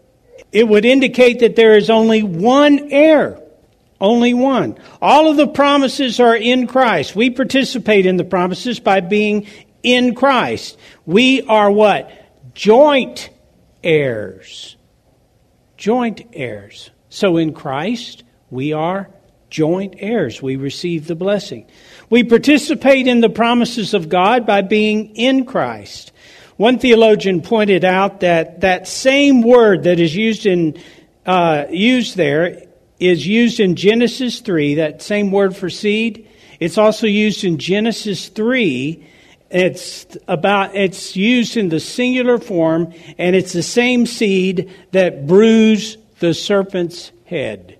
It 0.51 0.67
would 0.67 0.83
indicate 0.83 1.39
that 1.39 1.55
there 1.55 1.77
is 1.77 1.89
only 1.89 2.23
one 2.23 2.91
heir. 2.91 3.41
Only 3.99 4.33
one. 4.33 4.77
All 5.01 5.29
of 5.29 5.37
the 5.37 5.47
promises 5.47 6.19
are 6.19 6.35
in 6.35 6.67
Christ. 6.67 7.15
We 7.15 7.29
participate 7.29 8.05
in 8.05 8.17
the 8.17 8.25
promises 8.25 8.79
by 8.79 8.99
being 8.99 9.47
in 9.83 10.15
Christ. 10.15 10.77
We 11.05 11.43
are 11.43 11.71
what? 11.71 12.11
Joint 12.53 13.29
heirs. 13.83 14.75
Joint 15.77 16.21
heirs. 16.33 16.89
So 17.09 17.37
in 17.37 17.53
Christ, 17.53 18.23
we 18.49 18.73
are 18.73 19.09
joint 19.49 19.95
heirs. 19.99 20.41
We 20.41 20.57
receive 20.57 21.07
the 21.07 21.15
blessing. 21.15 21.65
We 22.09 22.25
participate 22.25 23.07
in 23.07 23.21
the 23.21 23.29
promises 23.29 23.93
of 23.93 24.09
God 24.09 24.45
by 24.45 24.61
being 24.61 25.15
in 25.15 25.45
Christ. 25.45 26.11
One 26.57 26.79
theologian 26.79 27.41
pointed 27.41 27.85
out 27.85 28.21
that 28.21 28.61
that 28.61 28.87
same 28.87 29.41
word 29.41 29.83
that 29.83 29.99
is 29.99 30.15
used 30.15 30.45
in 30.45 30.77
uh, 31.25 31.65
used 31.69 32.17
there 32.17 32.64
is 32.99 33.27
used 33.27 33.59
in 33.59 33.75
Genesis 33.75 34.39
3, 34.39 34.75
that 34.75 35.01
same 35.01 35.31
word 35.31 35.55
for 35.55 35.69
seed. 35.69 36.27
It's 36.59 36.77
also 36.77 37.07
used 37.07 37.43
in 37.43 37.57
Genesis 37.57 38.29
3. 38.29 39.05
It's 39.49 40.07
about 40.27 40.75
it's 40.75 41.15
used 41.15 41.55
in 41.55 41.69
the 41.69 41.79
singular 41.79 42.37
form 42.37 42.93
and 43.17 43.35
it's 43.35 43.53
the 43.53 43.63
same 43.63 44.05
seed 44.05 44.73
that 44.91 45.27
bruised 45.27 45.99
the 46.19 46.33
serpent's 46.33 47.11
head. 47.25 47.77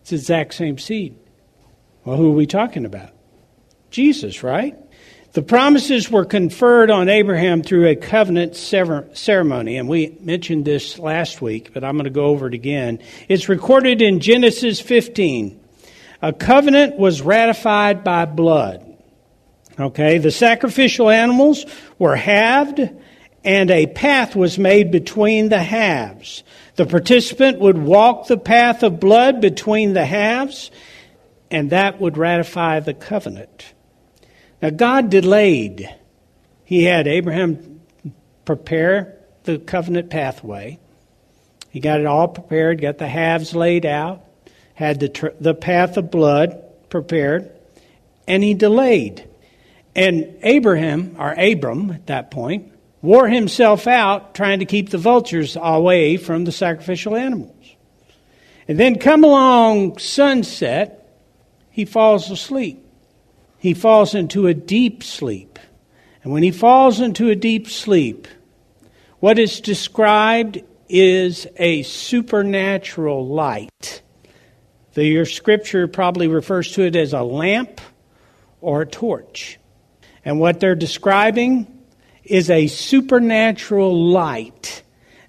It's 0.00 0.10
the 0.10 0.16
exact 0.16 0.54
same 0.54 0.78
seed. 0.78 1.16
Well, 2.04 2.16
who 2.16 2.30
are 2.30 2.34
we 2.34 2.46
talking 2.46 2.84
about? 2.84 3.10
Jesus, 3.90 4.42
right? 4.42 4.76
The 5.32 5.42
promises 5.42 6.10
were 6.10 6.26
conferred 6.26 6.90
on 6.90 7.08
Abraham 7.08 7.62
through 7.62 7.88
a 7.88 7.96
covenant 7.96 8.54
ceremony, 8.54 9.78
and 9.78 9.88
we 9.88 10.14
mentioned 10.20 10.66
this 10.66 10.98
last 10.98 11.40
week, 11.40 11.72
but 11.72 11.82
I'm 11.82 11.94
going 11.94 12.04
to 12.04 12.10
go 12.10 12.26
over 12.26 12.48
it 12.48 12.54
again. 12.54 12.98
It's 13.28 13.48
recorded 13.48 14.02
in 14.02 14.20
Genesis 14.20 14.78
15. 14.78 15.58
A 16.20 16.34
covenant 16.34 16.98
was 16.98 17.22
ratified 17.22 18.04
by 18.04 18.26
blood. 18.26 18.86
Okay, 19.80 20.18
the 20.18 20.30
sacrificial 20.30 21.08
animals 21.08 21.64
were 21.98 22.14
halved 22.14 22.80
and 23.42 23.70
a 23.70 23.86
path 23.86 24.36
was 24.36 24.58
made 24.58 24.90
between 24.90 25.48
the 25.48 25.62
halves. 25.62 26.44
The 26.76 26.86
participant 26.86 27.58
would 27.58 27.78
walk 27.78 28.26
the 28.26 28.36
path 28.36 28.82
of 28.82 29.00
blood 29.00 29.40
between 29.40 29.94
the 29.94 30.04
halves, 30.04 30.70
and 31.50 31.70
that 31.70 32.00
would 32.00 32.18
ratify 32.18 32.80
the 32.80 32.94
covenant. 32.94 33.71
Now, 34.62 34.70
God 34.70 35.10
delayed. 35.10 35.92
He 36.64 36.84
had 36.84 37.08
Abraham 37.08 37.80
prepare 38.44 39.18
the 39.42 39.58
covenant 39.58 40.08
pathway. 40.08 40.78
He 41.68 41.80
got 41.80 41.98
it 41.98 42.06
all 42.06 42.28
prepared, 42.28 42.80
got 42.80 42.98
the 42.98 43.08
halves 43.08 43.54
laid 43.56 43.84
out, 43.84 44.24
had 44.74 45.00
the, 45.00 45.08
tr- 45.08 45.28
the 45.40 45.54
path 45.54 45.96
of 45.96 46.12
blood 46.12 46.62
prepared, 46.90 47.50
and 48.28 48.44
he 48.44 48.54
delayed. 48.54 49.28
And 49.96 50.36
Abraham, 50.42 51.16
or 51.18 51.32
Abram 51.32 51.90
at 51.90 52.06
that 52.06 52.30
point, 52.30 52.72
wore 53.00 53.28
himself 53.28 53.88
out 53.88 54.34
trying 54.34 54.60
to 54.60 54.64
keep 54.64 54.90
the 54.90 54.98
vultures 54.98 55.56
away 55.60 56.16
from 56.16 56.44
the 56.44 56.52
sacrificial 56.52 57.16
animals. 57.16 57.56
And 58.68 58.78
then 58.78 58.98
come 58.98 59.24
along 59.24 59.98
sunset, 59.98 61.18
he 61.70 61.84
falls 61.84 62.30
asleep. 62.30 62.81
He 63.62 63.74
falls 63.74 64.16
into 64.16 64.48
a 64.48 64.54
deep 64.54 65.04
sleep. 65.04 65.56
And 66.24 66.32
when 66.32 66.42
he 66.42 66.50
falls 66.50 66.98
into 66.98 67.28
a 67.28 67.36
deep 67.36 67.68
sleep, 67.68 68.26
what 69.20 69.38
is 69.38 69.60
described 69.60 70.60
is 70.88 71.46
a 71.58 71.84
supernatural 71.84 73.24
light. 73.24 74.02
The, 74.94 75.04
your 75.04 75.26
scripture 75.26 75.86
probably 75.86 76.26
refers 76.26 76.72
to 76.72 76.82
it 76.82 76.96
as 76.96 77.12
a 77.12 77.22
lamp 77.22 77.80
or 78.60 78.82
a 78.82 78.86
torch. 78.86 79.60
And 80.24 80.40
what 80.40 80.58
they're 80.58 80.74
describing 80.74 81.84
is 82.24 82.50
a 82.50 82.66
supernatural 82.66 84.10
light 84.10 84.82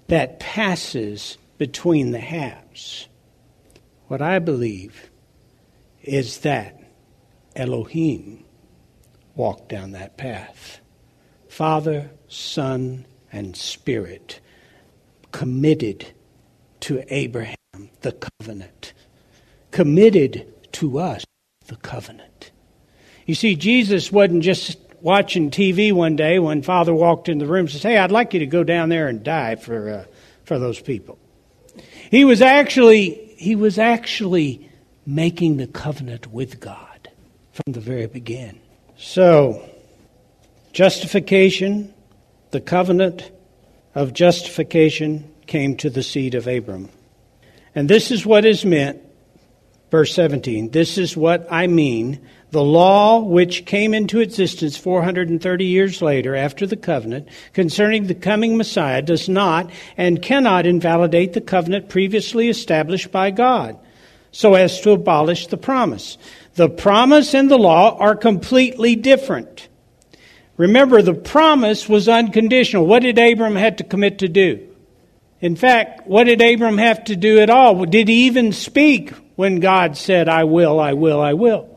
that 0.08 0.40
passes 0.40 1.38
between 1.56 2.10
the 2.10 2.18
halves. 2.18 3.06
What 4.08 4.20
I 4.20 4.40
believe 4.40 5.08
is 6.02 6.38
that 6.38 6.80
Elohim 7.56 8.44
walked 9.34 9.68
down 9.68 9.92
that 9.92 10.16
path. 10.16 10.80
Father, 11.48 12.10
Son, 12.28 13.06
and 13.32 13.56
Spirit 13.56 14.40
committed 15.32 16.06
to 16.80 17.02
Abraham 17.08 17.56
the 18.02 18.12
covenant, 18.12 18.92
committed 19.70 20.52
to 20.72 20.98
us 20.98 21.24
the 21.66 21.76
covenant. 21.76 22.52
You 23.26 23.34
see, 23.34 23.56
Jesus 23.56 24.12
wasn't 24.12 24.42
just 24.42 24.78
watching 25.00 25.50
TV 25.50 25.92
one 25.92 26.16
day 26.16 26.38
when 26.38 26.62
Father 26.62 26.94
walked 26.94 27.28
in 27.28 27.38
the 27.38 27.46
room 27.46 27.60
and 27.60 27.70
says, 27.70 27.82
Hey, 27.82 27.98
I'd 27.98 28.12
like 28.12 28.34
you 28.34 28.40
to 28.40 28.46
go 28.46 28.64
down 28.64 28.88
there 28.88 29.08
and 29.08 29.22
die 29.22 29.56
for, 29.56 29.90
uh, 29.90 30.04
for 30.44 30.58
those 30.58 30.80
people. 30.80 31.18
He 32.10 32.24
was 32.24 32.42
actually, 32.42 33.34
he 33.36 33.56
was 33.56 33.78
actually 33.78 34.70
making 35.06 35.56
the 35.56 35.66
covenant 35.66 36.28
with 36.28 36.60
God 36.60 36.93
from 37.54 37.72
the 37.72 37.80
very 37.80 38.06
beginning. 38.06 38.60
So, 38.96 39.62
justification, 40.72 41.94
the 42.50 42.60
covenant 42.60 43.30
of 43.94 44.12
justification 44.12 45.32
came 45.46 45.76
to 45.76 45.88
the 45.88 46.02
seed 46.02 46.34
of 46.34 46.48
Abram. 46.48 46.88
And 47.76 47.88
this 47.88 48.10
is 48.10 48.26
what 48.26 48.44
is 48.44 48.64
meant, 48.64 49.00
verse 49.92 50.12
17. 50.14 50.70
This 50.72 50.98
is 50.98 51.16
what 51.16 51.46
I 51.48 51.68
mean 51.68 52.20
the 52.50 52.62
law, 52.62 53.20
which 53.20 53.66
came 53.66 53.92
into 53.92 54.20
existence 54.20 54.76
430 54.76 55.64
years 55.64 56.00
later 56.00 56.36
after 56.36 56.66
the 56.66 56.76
covenant, 56.76 57.28
concerning 57.52 58.06
the 58.06 58.14
coming 58.14 58.56
Messiah, 58.56 59.02
does 59.02 59.28
not 59.28 59.70
and 59.96 60.22
cannot 60.22 60.64
invalidate 60.64 61.32
the 61.32 61.40
covenant 61.40 61.88
previously 61.88 62.48
established 62.48 63.10
by 63.10 63.32
God, 63.32 63.76
so 64.30 64.54
as 64.54 64.80
to 64.82 64.92
abolish 64.92 65.48
the 65.48 65.56
promise. 65.56 66.16
The 66.54 66.68
promise 66.68 67.34
and 67.34 67.50
the 67.50 67.58
law 67.58 67.96
are 67.98 68.14
completely 68.14 68.94
different. 68.96 69.68
Remember, 70.56 71.02
the 71.02 71.14
promise 71.14 71.88
was 71.88 72.08
unconditional. 72.08 72.86
What 72.86 73.02
did 73.02 73.18
Abram 73.18 73.56
have 73.56 73.76
to 73.76 73.84
commit 73.84 74.18
to 74.20 74.28
do? 74.28 74.68
In 75.40 75.56
fact, 75.56 76.06
what 76.06 76.24
did 76.24 76.40
Abram 76.40 76.78
have 76.78 77.04
to 77.04 77.16
do 77.16 77.40
at 77.40 77.50
all? 77.50 77.84
Did 77.84 78.08
he 78.08 78.26
even 78.26 78.52
speak 78.52 79.10
when 79.36 79.58
God 79.60 79.96
said, 79.96 80.28
I 80.28 80.44
will, 80.44 80.78
I 80.78 80.92
will, 80.92 81.20
I 81.20 81.32
will? 81.34 81.68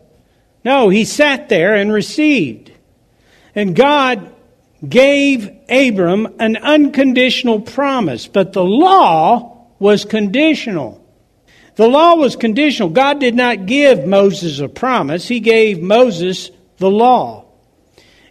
No, 0.63 0.89
he 0.89 1.05
sat 1.05 1.49
there 1.49 1.73
and 1.73 1.91
received. 1.91 2.71
And 3.55 3.75
God 3.75 4.31
gave 4.87 5.49
Abram 5.69 6.35
an 6.39 6.55
unconditional 6.57 7.61
promise, 7.61 8.27
but 8.27 8.53
the 8.53 8.63
law 8.63 9.65
was 9.79 10.05
conditional. 10.05 11.03
The 11.77 11.87
law 11.87 12.15
was 12.15 12.35
conditional. 12.35 12.89
God 12.89 13.19
did 13.19 13.35
not 13.35 13.65
give 13.65 14.05
Moses 14.05 14.59
a 14.59 14.67
promise, 14.67 15.27
He 15.27 15.39
gave 15.39 15.81
Moses 15.81 16.51
the 16.77 16.91
law. 16.91 17.45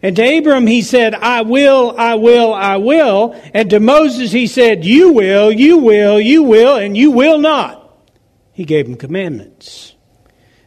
And 0.02 0.14
to 0.16 0.38
Abram, 0.38 0.66
he 0.66 0.82
said, 0.82 1.14
I 1.14 1.42
will, 1.42 1.94
I 1.96 2.14
will, 2.14 2.52
I 2.52 2.76
will. 2.76 3.34
And 3.54 3.70
to 3.70 3.80
Moses, 3.80 4.30
he 4.30 4.46
said, 4.46 4.84
You 4.84 5.12
will, 5.12 5.50
you 5.50 5.78
will, 5.78 6.20
you 6.20 6.42
will, 6.42 6.76
and 6.76 6.96
you 6.96 7.10
will 7.10 7.38
not. 7.38 7.82
He 8.52 8.64
gave 8.64 8.86
him 8.86 8.96
commandments. 8.96 9.94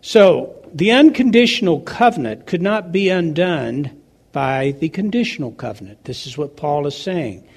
So, 0.01 0.55
the 0.73 0.91
unconditional 0.91 1.79
covenant 1.81 2.47
could 2.47 2.61
not 2.61 2.91
be 2.91 3.09
undone 3.09 4.01
by 4.31 4.71
the 4.79 4.89
conditional 4.89 5.51
covenant. 5.51 6.03
This 6.05 6.27
is 6.27 6.37
what 6.37 6.57
Paul 6.57 6.87
is 6.87 6.97
saying. 6.97 7.47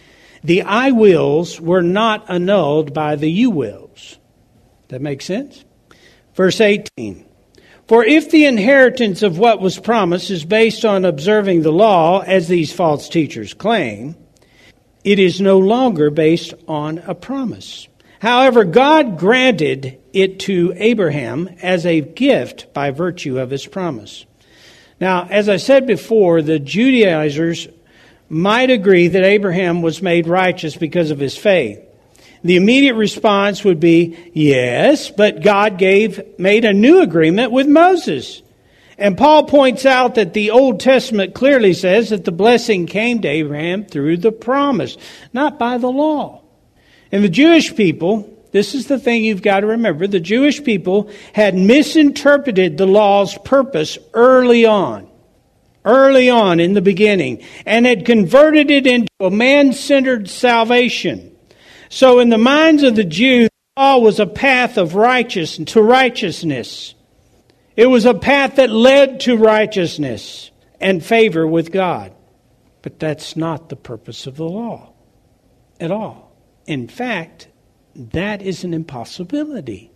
The 0.44 0.62
I 0.62 0.90
wills 0.90 1.60
were 1.60 1.82
not 1.82 2.30
annulled 2.30 2.94
by 2.94 3.16
the 3.16 3.30
you 3.30 3.50
wills. 3.50 4.18
That 4.92 5.00
makes 5.00 5.24
sense? 5.24 5.64
Verse 6.34 6.60
18. 6.60 7.24
For 7.88 8.04
if 8.04 8.30
the 8.30 8.44
inheritance 8.44 9.22
of 9.22 9.38
what 9.38 9.58
was 9.58 9.78
promised 9.78 10.30
is 10.30 10.44
based 10.44 10.84
on 10.84 11.06
observing 11.06 11.62
the 11.62 11.72
law, 11.72 12.20
as 12.20 12.46
these 12.46 12.74
false 12.74 13.08
teachers 13.08 13.54
claim, 13.54 14.16
it 15.02 15.18
is 15.18 15.40
no 15.40 15.58
longer 15.58 16.10
based 16.10 16.52
on 16.68 16.98
a 16.98 17.14
promise. 17.14 17.88
However, 18.20 18.64
God 18.64 19.18
granted 19.18 19.98
it 20.12 20.40
to 20.40 20.74
Abraham 20.76 21.48
as 21.62 21.86
a 21.86 22.02
gift 22.02 22.74
by 22.74 22.90
virtue 22.90 23.38
of 23.38 23.48
his 23.48 23.66
promise. 23.66 24.26
Now, 25.00 25.26
as 25.30 25.48
I 25.48 25.56
said 25.56 25.86
before, 25.86 26.42
the 26.42 26.58
Judaizers 26.58 27.66
might 28.28 28.68
agree 28.68 29.08
that 29.08 29.24
Abraham 29.24 29.80
was 29.80 30.02
made 30.02 30.26
righteous 30.26 30.76
because 30.76 31.10
of 31.10 31.18
his 31.18 31.36
faith. 31.36 31.80
The 32.44 32.56
immediate 32.56 32.94
response 32.94 33.62
would 33.64 33.78
be, 33.78 34.18
yes, 34.32 35.10
but 35.10 35.42
God 35.42 35.78
gave, 35.78 36.38
made 36.38 36.64
a 36.64 36.72
new 36.72 37.00
agreement 37.00 37.52
with 37.52 37.68
Moses. 37.68 38.42
And 38.98 39.16
Paul 39.16 39.44
points 39.44 39.86
out 39.86 40.16
that 40.16 40.34
the 40.34 40.50
Old 40.50 40.80
Testament 40.80 41.34
clearly 41.34 41.72
says 41.72 42.10
that 42.10 42.24
the 42.24 42.32
blessing 42.32 42.86
came 42.86 43.22
to 43.22 43.28
Abraham 43.28 43.84
through 43.84 44.18
the 44.18 44.32
promise, 44.32 44.96
not 45.32 45.58
by 45.58 45.78
the 45.78 45.90
law. 45.90 46.42
And 47.10 47.22
the 47.22 47.28
Jewish 47.28 47.74
people, 47.74 48.28
this 48.52 48.74
is 48.74 48.86
the 48.86 48.98
thing 48.98 49.24
you've 49.24 49.42
got 49.42 49.60
to 49.60 49.66
remember, 49.68 50.06
the 50.06 50.20
Jewish 50.20 50.62
people 50.62 51.10
had 51.32 51.54
misinterpreted 51.54 52.76
the 52.76 52.86
law's 52.86 53.36
purpose 53.38 53.98
early 54.14 54.66
on. 54.66 55.08
Early 55.84 56.30
on 56.30 56.60
in 56.60 56.74
the 56.74 56.80
beginning, 56.80 57.42
and 57.66 57.86
had 57.86 58.06
converted 58.06 58.70
it 58.70 58.86
into 58.86 59.10
a 59.18 59.32
man 59.32 59.72
centered 59.72 60.30
salvation. 60.30 61.31
So, 61.92 62.20
in 62.20 62.30
the 62.30 62.38
minds 62.38 62.82
of 62.84 62.96
the 62.96 63.04
Jews, 63.04 63.50
the 63.76 63.82
law 63.82 63.98
was 63.98 64.18
a 64.18 64.24
path 64.24 64.78
of 64.78 64.94
righteousness 64.94 65.74
to 65.74 65.82
righteousness. 65.82 66.94
It 67.76 67.84
was 67.84 68.06
a 68.06 68.14
path 68.14 68.56
that 68.56 68.70
led 68.70 69.20
to 69.20 69.36
righteousness 69.36 70.50
and 70.80 71.04
favor 71.04 71.46
with 71.46 71.70
God. 71.70 72.14
But 72.80 72.98
that's 72.98 73.36
not 73.36 73.68
the 73.68 73.76
purpose 73.76 74.26
of 74.26 74.36
the 74.38 74.48
law 74.48 74.94
at 75.78 75.90
all. 75.90 76.34
In 76.66 76.88
fact, 76.88 77.48
that 77.94 78.40
is 78.40 78.64
an 78.64 78.72
impossibility. 78.72 79.90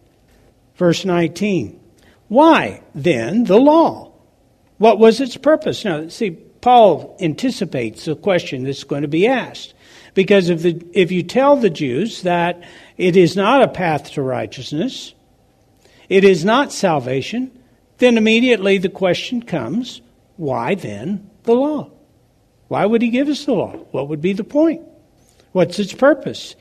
Verse 0.75 1.07
19. 1.07 1.81
Why, 2.29 2.83
then, 2.95 3.45
the 3.45 3.59
law? 3.59 4.13
What 4.77 4.99
was 4.99 5.19
its 5.23 5.39
purpose? 5.39 5.83
Now, 5.83 6.09
see, 6.09 6.33
Paul 6.33 7.17
anticipates 7.23 8.05
the 8.05 8.17
question 8.17 8.65
that's 8.65 8.85
going 8.85 9.01
to 9.01 9.09
be 9.09 9.27
asked. 9.27 9.73
Because 10.17 10.49
if, 10.49 10.63
the, 10.63 10.83
if 10.95 11.13
you 11.13 11.23
tell 11.23 11.57
the 11.57 11.69
Jews 11.69 12.23
that 12.23 12.63
it 12.97 13.19
is 13.19 13.37
not 13.37 13.63
a 13.63 13.69
path 13.69 14.13
to 14.13 14.23
righteousness, 14.23 15.15
it 16.09 16.25
is 16.25 16.43
not 16.43 16.73
salvation, 16.73 17.53
then 17.99 18.17
immediately 18.17 18.79
the 18.79 18.89
question 18.89 19.43
comes 19.43 20.01
why 20.39 20.75
then 20.75 21.31
the 21.43 21.55
law? 21.55 21.91
Why 22.69 22.87
would 22.87 23.03
he 23.03 23.11
give 23.11 23.29
us 23.29 23.45
the 23.45 23.53
law? 23.53 23.73
What 23.91 24.09
would 24.09 24.23
be 24.23 24.33
the 24.33 24.43
point? 24.43 24.81
What's 25.53 25.79
its 25.79 25.93
purpose? 25.93 26.57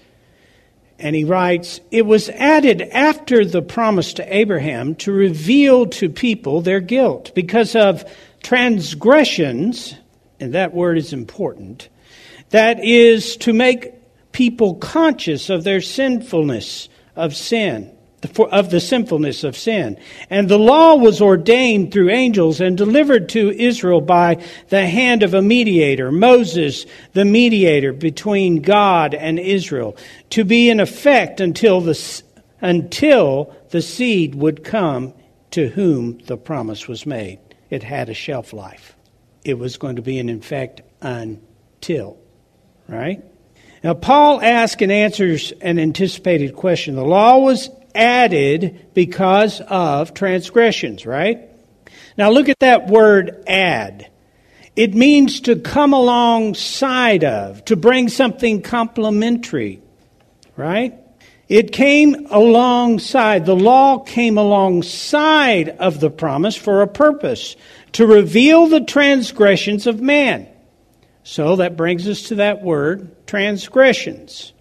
And 1.00 1.16
he 1.16 1.24
writes, 1.24 1.80
It 1.92 2.06
was 2.06 2.30
added 2.30 2.82
after 2.82 3.46
the 3.46 3.62
promise 3.62 4.14
to 4.14 4.36
Abraham 4.36 4.96
to 4.96 5.14
reveal 5.14 5.86
to 5.88 6.10
people 6.10 6.60
their 6.60 6.82
guilt 6.82 7.32
because 7.34 7.74
of 7.74 8.04
transgressions, 8.44 9.96
and 10.42 10.54
that 10.54 10.74
word 10.74 10.98
is 10.98 11.14
important, 11.14 11.88
that 12.50 12.84
is 12.84 13.38
to 13.38 13.54
make 13.54 13.94
people 14.32 14.76
conscious 14.76 15.50
of 15.50 15.64
their 15.64 15.82
sinfulness 15.82 16.90
of 17.16 17.36
sin 17.36 17.96
of 18.52 18.70
the 18.70 18.80
sinfulness 18.80 19.44
of 19.44 19.58
sin. 19.58 20.00
And 20.30 20.50
the 20.50 20.60
law 20.60 20.96
was 20.96 21.22
ordained 21.22 21.92
through 21.92 22.10
angels 22.10 22.60
and 22.62 22.78
delivered 22.78 23.30
to 23.30 23.52
Israel 23.52 24.02
by 24.02 24.44
the 24.70 24.86
hand 24.86 25.24
of 25.24 25.34
a 25.34 25.42
mediator, 25.42 26.12
Moses, 26.12 26.86
the 27.14 27.26
mediator 27.26 27.94
between 27.94 28.62
God 28.62 29.14
and 29.14 29.40
Israel, 29.40 29.98
to 30.32 30.44
be 30.44 30.70
in 30.70 30.80
effect 30.80 31.40
until 31.40 31.82
the, 31.82 32.24
until 32.62 33.56
the 33.70 33.82
seed 33.82 34.36
would 34.36 34.64
come 34.64 35.14
to 35.52 35.70
whom 35.70 36.18
the 36.26 36.38
promise 36.38 36.88
was 36.88 37.06
made. 37.06 37.40
It 37.70 37.84
had 37.84 38.10
a 38.10 38.14
shelf 38.14 38.54
life. 38.54 38.96
It 39.44 39.60
was 39.60 39.78
going 39.78 39.98
to 39.98 40.02
be 40.02 40.18
in 40.18 40.30
effect 40.30 40.82
until, 41.02 42.18
right? 42.88 43.24
Now, 43.84 43.94
Paul 43.94 44.42
asks 44.42 44.82
and 44.82 44.92
answers 44.92 45.52
an 45.62 45.78
anticipated 45.78 46.56
question. 46.56 46.96
The 46.96 47.06
law 47.06 47.40
was 47.40 47.70
added 47.94 48.88
because 48.94 49.62
of 49.62 50.14
transgressions, 50.14 51.06
right? 51.06 51.50
Now 52.18 52.30
look 52.30 52.50
at 52.50 52.60
that 52.60 52.88
word 52.88 53.44
add. 53.48 54.10
It 54.76 54.94
means 54.94 55.42
to 55.42 55.56
come 55.56 55.94
alongside 55.94 57.24
of, 57.24 57.64
to 57.66 57.76
bring 57.76 58.10
something 58.10 58.62
complementary, 58.62 59.82
right? 60.58 60.94
It 61.48 61.72
came 61.72 62.28
alongside, 62.30 63.46
the 63.46 63.56
law 63.56 64.00
came 64.00 64.38
alongside 64.38 65.70
of 65.70 66.00
the 66.00 66.10
promise 66.10 66.56
for 66.56 66.82
a 66.82 66.88
purpose, 66.88 67.56
to 67.94 68.06
reveal 68.06 68.68
the 68.68 68.82
transgressions 68.82 69.88
of 69.88 70.02
man. 70.02 70.48
So 71.28 71.56
that 71.56 71.76
brings 71.76 72.08
us 72.08 72.22
to 72.28 72.36
that 72.36 72.62
word, 72.62 73.26
transgressions. 73.26 74.54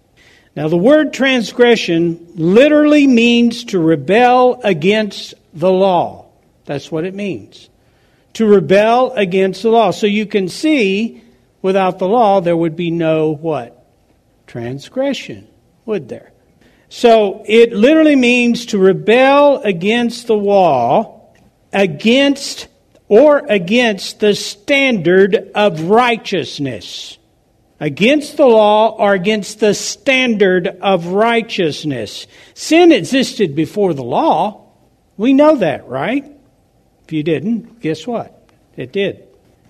Now, 0.55 0.67
the 0.67 0.77
word 0.77 1.13
transgression 1.13 2.27
literally 2.33 3.05
means 3.05 3.65
to 3.65 3.79
rebel 3.79 4.59
against 4.63 5.35
the 5.53 5.71
law. 5.71 6.25
That's 6.65 6.91
what 6.91 7.05
it 7.05 7.13
means. 7.13 7.69
To 8.33 8.47
rebel 8.47 9.11
against 9.11 9.61
the 9.61 9.69
law. 9.69 9.91
So 9.91 10.07
you 10.07 10.25
can 10.25 10.49
see, 10.49 11.21
without 11.61 11.99
the 11.99 12.07
law, 12.07 12.41
there 12.41 12.57
would 12.57 12.75
be 12.75 12.89
no 12.89 13.29
what? 13.29 13.85
Transgression, 14.47 15.47
would 15.85 16.09
there? 16.09 16.31
So 16.89 17.43
it 17.45 17.73
literally 17.73 18.15
means 18.15 18.65
to 18.67 18.79
rebel 18.79 19.61
against 19.61 20.25
the 20.25 20.35
law, 20.35 21.29
against 21.71 22.69
or 23.07 23.43
against 23.47 24.19
the 24.19 24.35
standard 24.35 25.51
of 25.53 25.81
righteousness 25.81 27.17
against 27.79 28.37
the 28.37 28.45
law 28.45 28.89
or 28.89 29.13
against 29.13 29.59
the 29.59 29.73
standard 29.73 30.67
of 30.67 31.07
righteousness. 31.07 32.27
Sin 32.53 32.91
existed 32.91 33.55
before 33.55 33.93
the 33.93 34.03
law. 34.03 34.65
We 35.17 35.33
know 35.33 35.57
that, 35.57 35.87
right? 35.87 36.25
If 37.03 37.13
you 37.13 37.23
didn't, 37.23 37.81
guess 37.81 38.07
what? 38.07 38.49
It 38.75 38.91
did. 38.91 39.27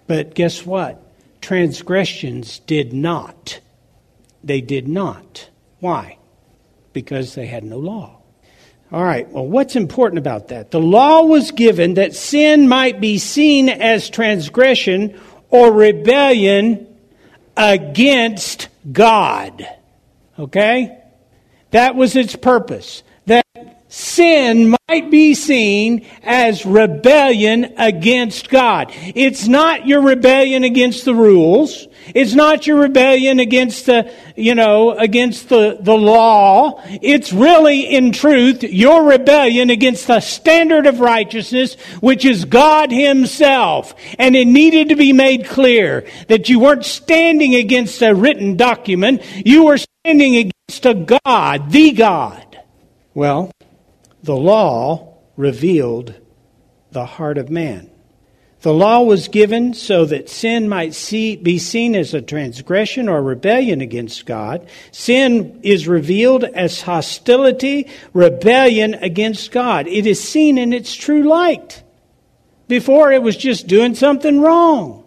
But 0.08 0.34
guess 0.36 0.66
what? 0.66 1.02
Transgressions 1.42 2.60
did 2.60 2.94
not. 2.94 3.60
They 4.44 4.62
did 4.62 4.88
not. 4.88 5.50
Why? 5.80 6.18
Because 6.94 7.36
they 7.36 7.48
had 7.48 7.64
no 7.64 7.78
law. 7.78 8.22
All 8.92 9.04
right, 9.04 9.28
well, 9.30 9.48
what's 9.48 9.76
important 9.76 10.20
about 10.20 10.50
that? 10.50 10.72
The 10.72 10.80
law 10.80 11.24
was 11.24 11.52
given 11.52 11.96
that 11.96 12.14
sin 12.16 12.68
might 12.68 13.02
be 13.02 13.18
seen 13.18 13.68
as 13.68 14.10
transgression 14.10 15.20
or 15.50 15.72
rebellion 15.72 16.88
against 17.58 18.68
God. 18.92 19.68
Okay? 20.38 20.98
That 21.72 21.96
was 21.96 22.16
its 22.16 22.36
purpose. 22.36 23.04
That 23.26 23.46
sin 23.96 24.76
might 24.90 25.10
be 25.10 25.34
seen 25.34 26.06
as 26.22 26.66
rebellion 26.66 27.74
against 27.78 28.50
God. 28.50 28.92
It's 28.94 29.48
not 29.48 29.88
your 29.88 30.02
rebellion 30.02 30.66
against 30.66 31.06
the 31.06 31.16
rules. 31.16 31.88
It's 32.14 32.34
not 32.34 32.68
your 32.68 32.78
rebellion 32.78 33.40
against 33.40 33.86
the, 33.86 34.12
you 34.36 34.54
know, 34.54 34.92
against 34.92 35.48
the, 35.48 35.78
the 35.80 35.96
law. 35.96 36.82
It's 37.02 37.32
really, 37.32 37.84
in 37.84 38.12
truth, 38.12 38.64
your 38.64 39.04
rebellion 39.06 39.70
against 39.70 40.08
the 40.08 40.20
standard 40.20 40.88
of 40.88 41.00
righteousness, 41.00 41.76
which 42.02 42.26
is 42.26 42.44
God 42.44 42.92
Himself. 42.92 43.96
And 44.20 44.36
it 44.36 44.46
needed 44.46 44.90
to 44.90 44.98
be 44.98 45.14
made 45.14 45.46
clear 45.46 46.06
that 46.28 46.50
you 46.50 46.60
weren't 46.60 46.86
standing 46.86 47.56
against 47.56 48.02
a 48.02 48.14
written 48.14 48.58
document. 48.58 49.22
You 49.46 49.64
were 49.64 49.78
standing 49.78 50.36
against 50.36 50.86
a 50.86 50.94
God, 50.94 51.72
the 51.72 51.92
God. 51.92 52.42
Well, 53.14 53.52
the 54.26 54.36
law 54.36 55.14
revealed 55.38 56.16
the 56.92 57.06
heart 57.06 57.38
of 57.38 57.50
man. 57.50 57.92
The 58.62 58.74
law 58.74 59.04
was 59.04 59.28
given 59.28 59.76
so 59.76 60.06
that 60.06 60.30
sin 60.30 60.68
might 60.68 60.96
see, 60.96 61.36
be 61.36 61.60
seen 61.60 61.96
as 61.96 62.16
a 62.16 62.22
transgression 62.22 63.08
or 63.08 63.22
rebellion 63.22 63.82
against 63.82 64.26
God. 64.26 64.68
Sin 64.92 65.60
is 65.62 65.88
revealed 65.88 66.44
as 66.44 66.82
hostility, 66.82 67.88
rebellion 68.14 68.96
against 68.96 69.52
God. 69.52 69.86
It 69.86 70.08
is 70.08 70.24
seen 70.24 70.58
in 70.58 70.74
its 70.74 70.96
true 70.96 71.22
light. 71.22 71.84
Before 72.68 73.12
it 73.12 73.22
was 73.22 73.38
just 73.38 73.68
doing 73.68 73.94
something 73.94 74.42
wrong. 74.42 75.04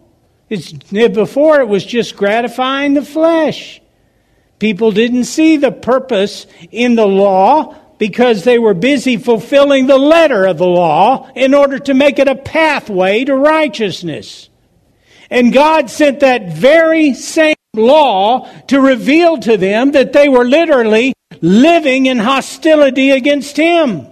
It's, 0.47 0.71
before 0.71 1.59
it 1.59 1.67
was 1.67 1.85
just 1.85 2.15
gratifying 2.15 2.93
the 2.93 3.03
flesh. 3.03 3.81
People 4.59 4.93
didn't 4.93 5.25
see 5.25 5.57
the 5.57 5.71
purpose 5.71 6.47
in 6.71 6.95
the 6.95 7.07
law 7.07 7.75
because 7.99 8.43
they 8.43 8.57
were 8.57 8.73
busy 8.73 9.17
fulfilling 9.17 9.85
the 9.85 9.97
letter 9.97 10.45
of 10.45 10.57
the 10.57 10.65
law 10.65 11.29
in 11.35 11.53
order 11.53 11.77
to 11.77 11.93
make 11.93 12.17
it 12.17 12.27
a 12.27 12.35
pathway 12.35 13.23
to 13.25 13.35
righteousness. 13.35 14.49
And 15.29 15.53
God 15.53 15.91
sent 15.91 16.21
that 16.21 16.53
very 16.53 17.13
same 17.13 17.55
law 17.75 18.49
to 18.67 18.81
reveal 18.81 19.37
to 19.37 19.57
them 19.57 19.91
that 19.91 20.13
they 20.13 20.27
were 20.27 20.45
literally 20.45 21.13
living 21.41 22.07
in 22.07 22.17
hostility 22.17 23.11
against 23.11 23.55
Him. 23.57 24.07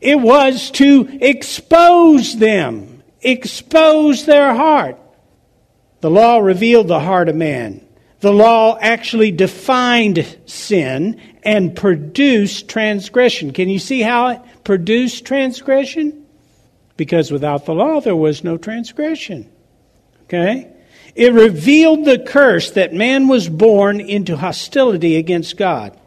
It 0.00 0.18
was 0.18 0.70
to 0.72 1.18
expose 1.20 2.36
them, 2.36 3.02
expose 3.20 4.24
their 4.24 4.54
heart. 4.54 4.98
The 6.00 6.10
law 6.10 6.38
revealed 6.38 6.88
the 6.88 6.98
heart 6.98 7.28
of 7.28 7.36
man. 7.36 7.86
The 8.20 8.32
law 8.32 8.76
actually 8.80 9.30
defined 9.30 10.38
sin 10.44 11.20
and 11.42 11.74
produced 11.74 12.68
transgression. 12.68 13.52
Can 13.52 13.68
you 13.68 13.78
see 13.78 14.02
how 14.02 14.28
it 14.28 14.40
produced 14.62 15.24
transgression? 15.24 16.26
Because 16.96 17.32
without 17.32 17.64
the 17.64 17.74
law, 17.74 18.00
there 18.00 18.16
was 18.16 18.44
no 18.44 18.58
transgression. 18.58 19.50
Okay? 20.24 20.70
It 21.14 21.32
revealed 21.32 22.04
the 22.04 22.18
curse 22.18 22.72
that 22.72 22.92
man 22.92 23.26
was 23.26 23.48
born 23.48 24.00
into 24.00 24.36
hostility 24.36 25.16
against 25.16 25.56
God. 25.56 25.98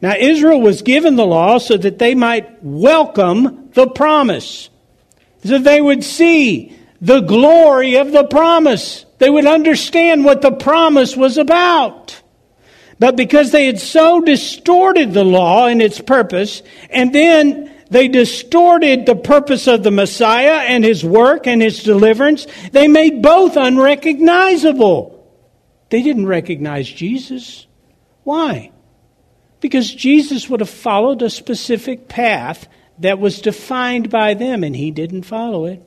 Now, 0.00 0.14
Israel 0.16 0.60
was 0.60 0.82
given 0.82 1.16
the 1.16 1.26
law 1.26 1.58
so 1.58 1.76
that 1.76 1.98
they 1.98 2.14
might 2.14 2.62
welcome 2.62 3.70
the 3.74 3.88
promise, 3.88 4.70
so 5.44 5.58
they 5.58 5.80
would 5.80 6.04
see 6.04 6.76
the 7.00 7.20
glory 7.20 7.96
of 7.96 8.12
the 8.12 8.24
promise. 8.24 9.04
They 9.20 9.28
would 9.28 9.46
understand 9.46 10.24
what 10.24 10.40
the 10.40 10.50
promise 10.50 11.14
was 11.14 11.36
about. 11.36 12.20
But 12.98 13.16
because 13.16 13.50
they 13.50 13.66
had 13.66 13.78
so 13.78 14.22
distorted 14.22 15.12
the 15.12 15.24
law 15.24 15.66
and 15.66 15.82
its 15.82 16.00
purpose, 16.00 16.62
and 16.88 17.14
then 17.14 17.70
they 17.90 18.08
distorted 18.08 19.04
the 19.04 19.14
purpose 19.14 19.66
of 19.66 19.82
the 19.82 19.90
Messiah 19.90 20.64
and 20.66 20.82
his 20.82 21.04
work 21.04 21.46
and 21.46 21.60
his 21.60 21.82
deliverance, 21.82 22.46
they 22.72 22.88
made 22.88 23.20
both 23.20 23.58
unrecognizable. 23.58 25.16
They 25.90 26.02
didn't 26.02 26.26
recognize 26.26 26.88
Jesus. 26.88 27.66
Why? 28.24 28.72
Because 29.60 29.92
Jesus 29.92 30.48
would 30.48 30.60
have 30.60 30.70
followed 30.70 31.20
a 31.20 31.28
specific 31.28 32.08
path 32.08 32.68
that 33.00 33.18
was 33.18 33.42
defined 33.42 34.08
by 34.08 34.32
them, 34.32 34.64
and 34.64 34.74
he 34.74 34.90
didn't 34.90 35.24
follow 35.24 35.66
it. 35.66 35.82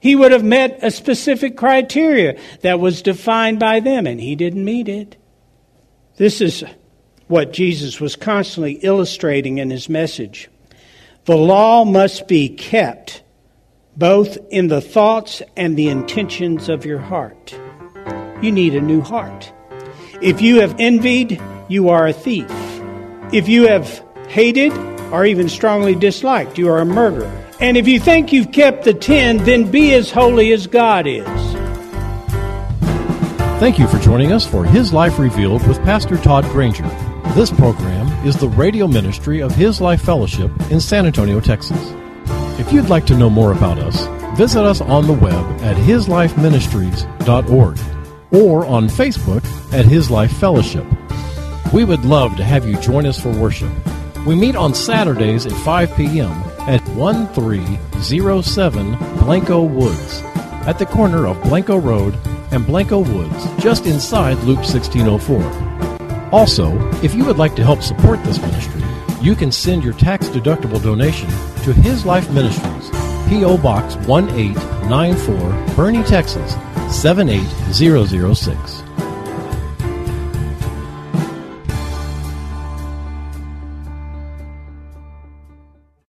He 0.00 0.14
would 0.16 0.32
have 0.32 0.44
met 0.44 0.78
a 0.82 0.90
specific 0.90 1.56
criteria 1.56 2.38
that 2.60 2.80
was 2.80 3.02
defined 3.02 3.58
by 3.58 3.80
them, 3.80 4.06
and 4.06 4.20
he 4.20 4.36
didn't 4.36 4.64
meet 4.64 4.88
it. 4.88 5.16
This 6.16 6.40
is 6.40 6.64
what 7.28 7.52
Jesus 7.52 8.00
was 8.00 8.16
constantly 8.16 8.74
illustrating 8.74 9.58
in 9.58 9.70
his 9.70 9.88
message. 9.88 10.48
The 11.24 11.36
law 11.36 11.84
must 11.84 12.28
be 12.28 12.48
kept 12.48 13.22
both 13.96 14.38
in 14.50 14.68
the 14.68 14.80
thoughts 14.80 15.42
and 15.56 15.76
the 15.76 15.88
intentions 15.88 16.68
of 16.68 16.84
your 16.84 16.98
heart. 16.98 17.58
You 18.42 18.52
need 18.52 18.74
a 18.74 18.80
new 18.80 19.00
heart. 19.00 19.52
If 20.20 20.40
you 20.40 20.60
have 20.60 20.76
envied, 20.78 21.40
you 21.68 21.88
are 21.88 22.06
a 22.06 22.12
thief. 22.12 22.50
If 23.32 23.48
you 23.48 23.66
have 23.68 24.02
hated, 24.28 24.72
or 25.12 25.24
even 25.24 25.48
strongly 25.48 25.94
disliked. 25.94 26.58
You 26.58 26.68
are 26.68 26.78
a 26.78 26.84
murderer. 26.84 27.45
And 27.58 27.76
if 27.76 27.88
you 27.88 27.98
think 27.98 28.32
you've 28.32 28.52
kept 28.52 28.84
the 28.84 28.92
ten, 28.92 29.38
then 29.38 29.70
be 29.70 29.94
as 29.94 30.10
holy 30.10 30.52
as 30.52 30.66
God 30.66 31.06
is. 31.06 31.24
Thank 33.58 33.78
you 33.78 33.88
for 33.88 33.98
joining 33.98 34.32
us 34.32 34.46
for 34.46 34.66
His 34.66 34.92
Life 34.92 35.18
Revealed 35.18 35.66
with 35.66 35.78
Pastor 35.78 36.18
Todd 36.18 36.44
Granger. 36.46 36.86
This 37.34 37.50
program 37.50 38.06
is 38.26 38.36
the 38.36 38.50
radio 38.50 38.86
ministry 38.86 39.40
of 39.40 39.54
His 39.54 39.80
Life 39.80 40.02
Fellowship 40.02 40.50
in 40.70 40.80
San 40.80 41.06
Antonio, 41.06 41.40
Texas. 41.40 41.80
If 42.60 42.70
you'd 42.72 42.90
like 42.90 43.06
to 43.06 43.16
know 43.16 43.30
more 43.30 43.52
about 43.52 43.78
us, 43.78 44.06
visit 44.36 44.62
us 44.62 44.82
on 44.82 45.06
the 45.06 45.14
web 45.14 45.44
at 45.62 45.76
hislifeministries.org 45.76 47.78
or 48.32 48.66
on 48.66 48.88
Facebook 48.88 49.72
at 49.72 49.86
His 49.86 50.10
Life 50.10 50.32
Fellowship. 50.32 50.84
We 51.72 51.84
would 51.84 52.04
love 52.04 52.36
to 52.36 52.44
have 52.44 52.66
you 52.66 52.76
join 52.80 53.06
us 53.06 53.18
for 53.18 53.30
worship. 53.30 53.72
We 54.26 54.34
meet 54.34 54.56
on 54.56 54.74
Saturdays 54.74 55.46
at 55.46 55.52
5 55.52 55.96
p.m. 55.96 56.32
at 56.66 56.82
1307 56.88 58.96
Blanco 59.20 59.62
Woods, 59.62 60.20
at 60.66 60.80
the 60.80 60.86
corner 60.86 61.28
of 61.28 61.40
Blanco 61.44 61.76
Road 61.76 62.18
and 62.50 62.66
Blanco 62.66 62.98
Woods, 62.98 63.46
just 63.62 63.86
inside 63.86 64.38
Loop 64.38 64.58
1604. 64.58 65.40
Also, 66.32 66.76
if 67.04 67.14
you 67.14 67.24
would 67.24 67.38
like 67.38 67.54
to 67.54 67.62
help 67.62 67.82
support 67.82 68.20
this 68.24 68.40
ministry, 68.40 68.82
you 69.20 69.36
can 69.36 69.52
send 69.52 69.84
your 69.84 69.94
tax 69.94 70.28
deductible 70.28 70.82
donation 70.82 71.28
to 71.62 71.72
His 71.72 72.04
Life 72.04 72.28
Ministries, 72.32 72.90
P.O. 73.28 73.58
Box 73.58 73.94
1894, 74.08 75.36
Boerne, 75.76 76.04
Texas 76.04 76.56
78006. 76.90 78.85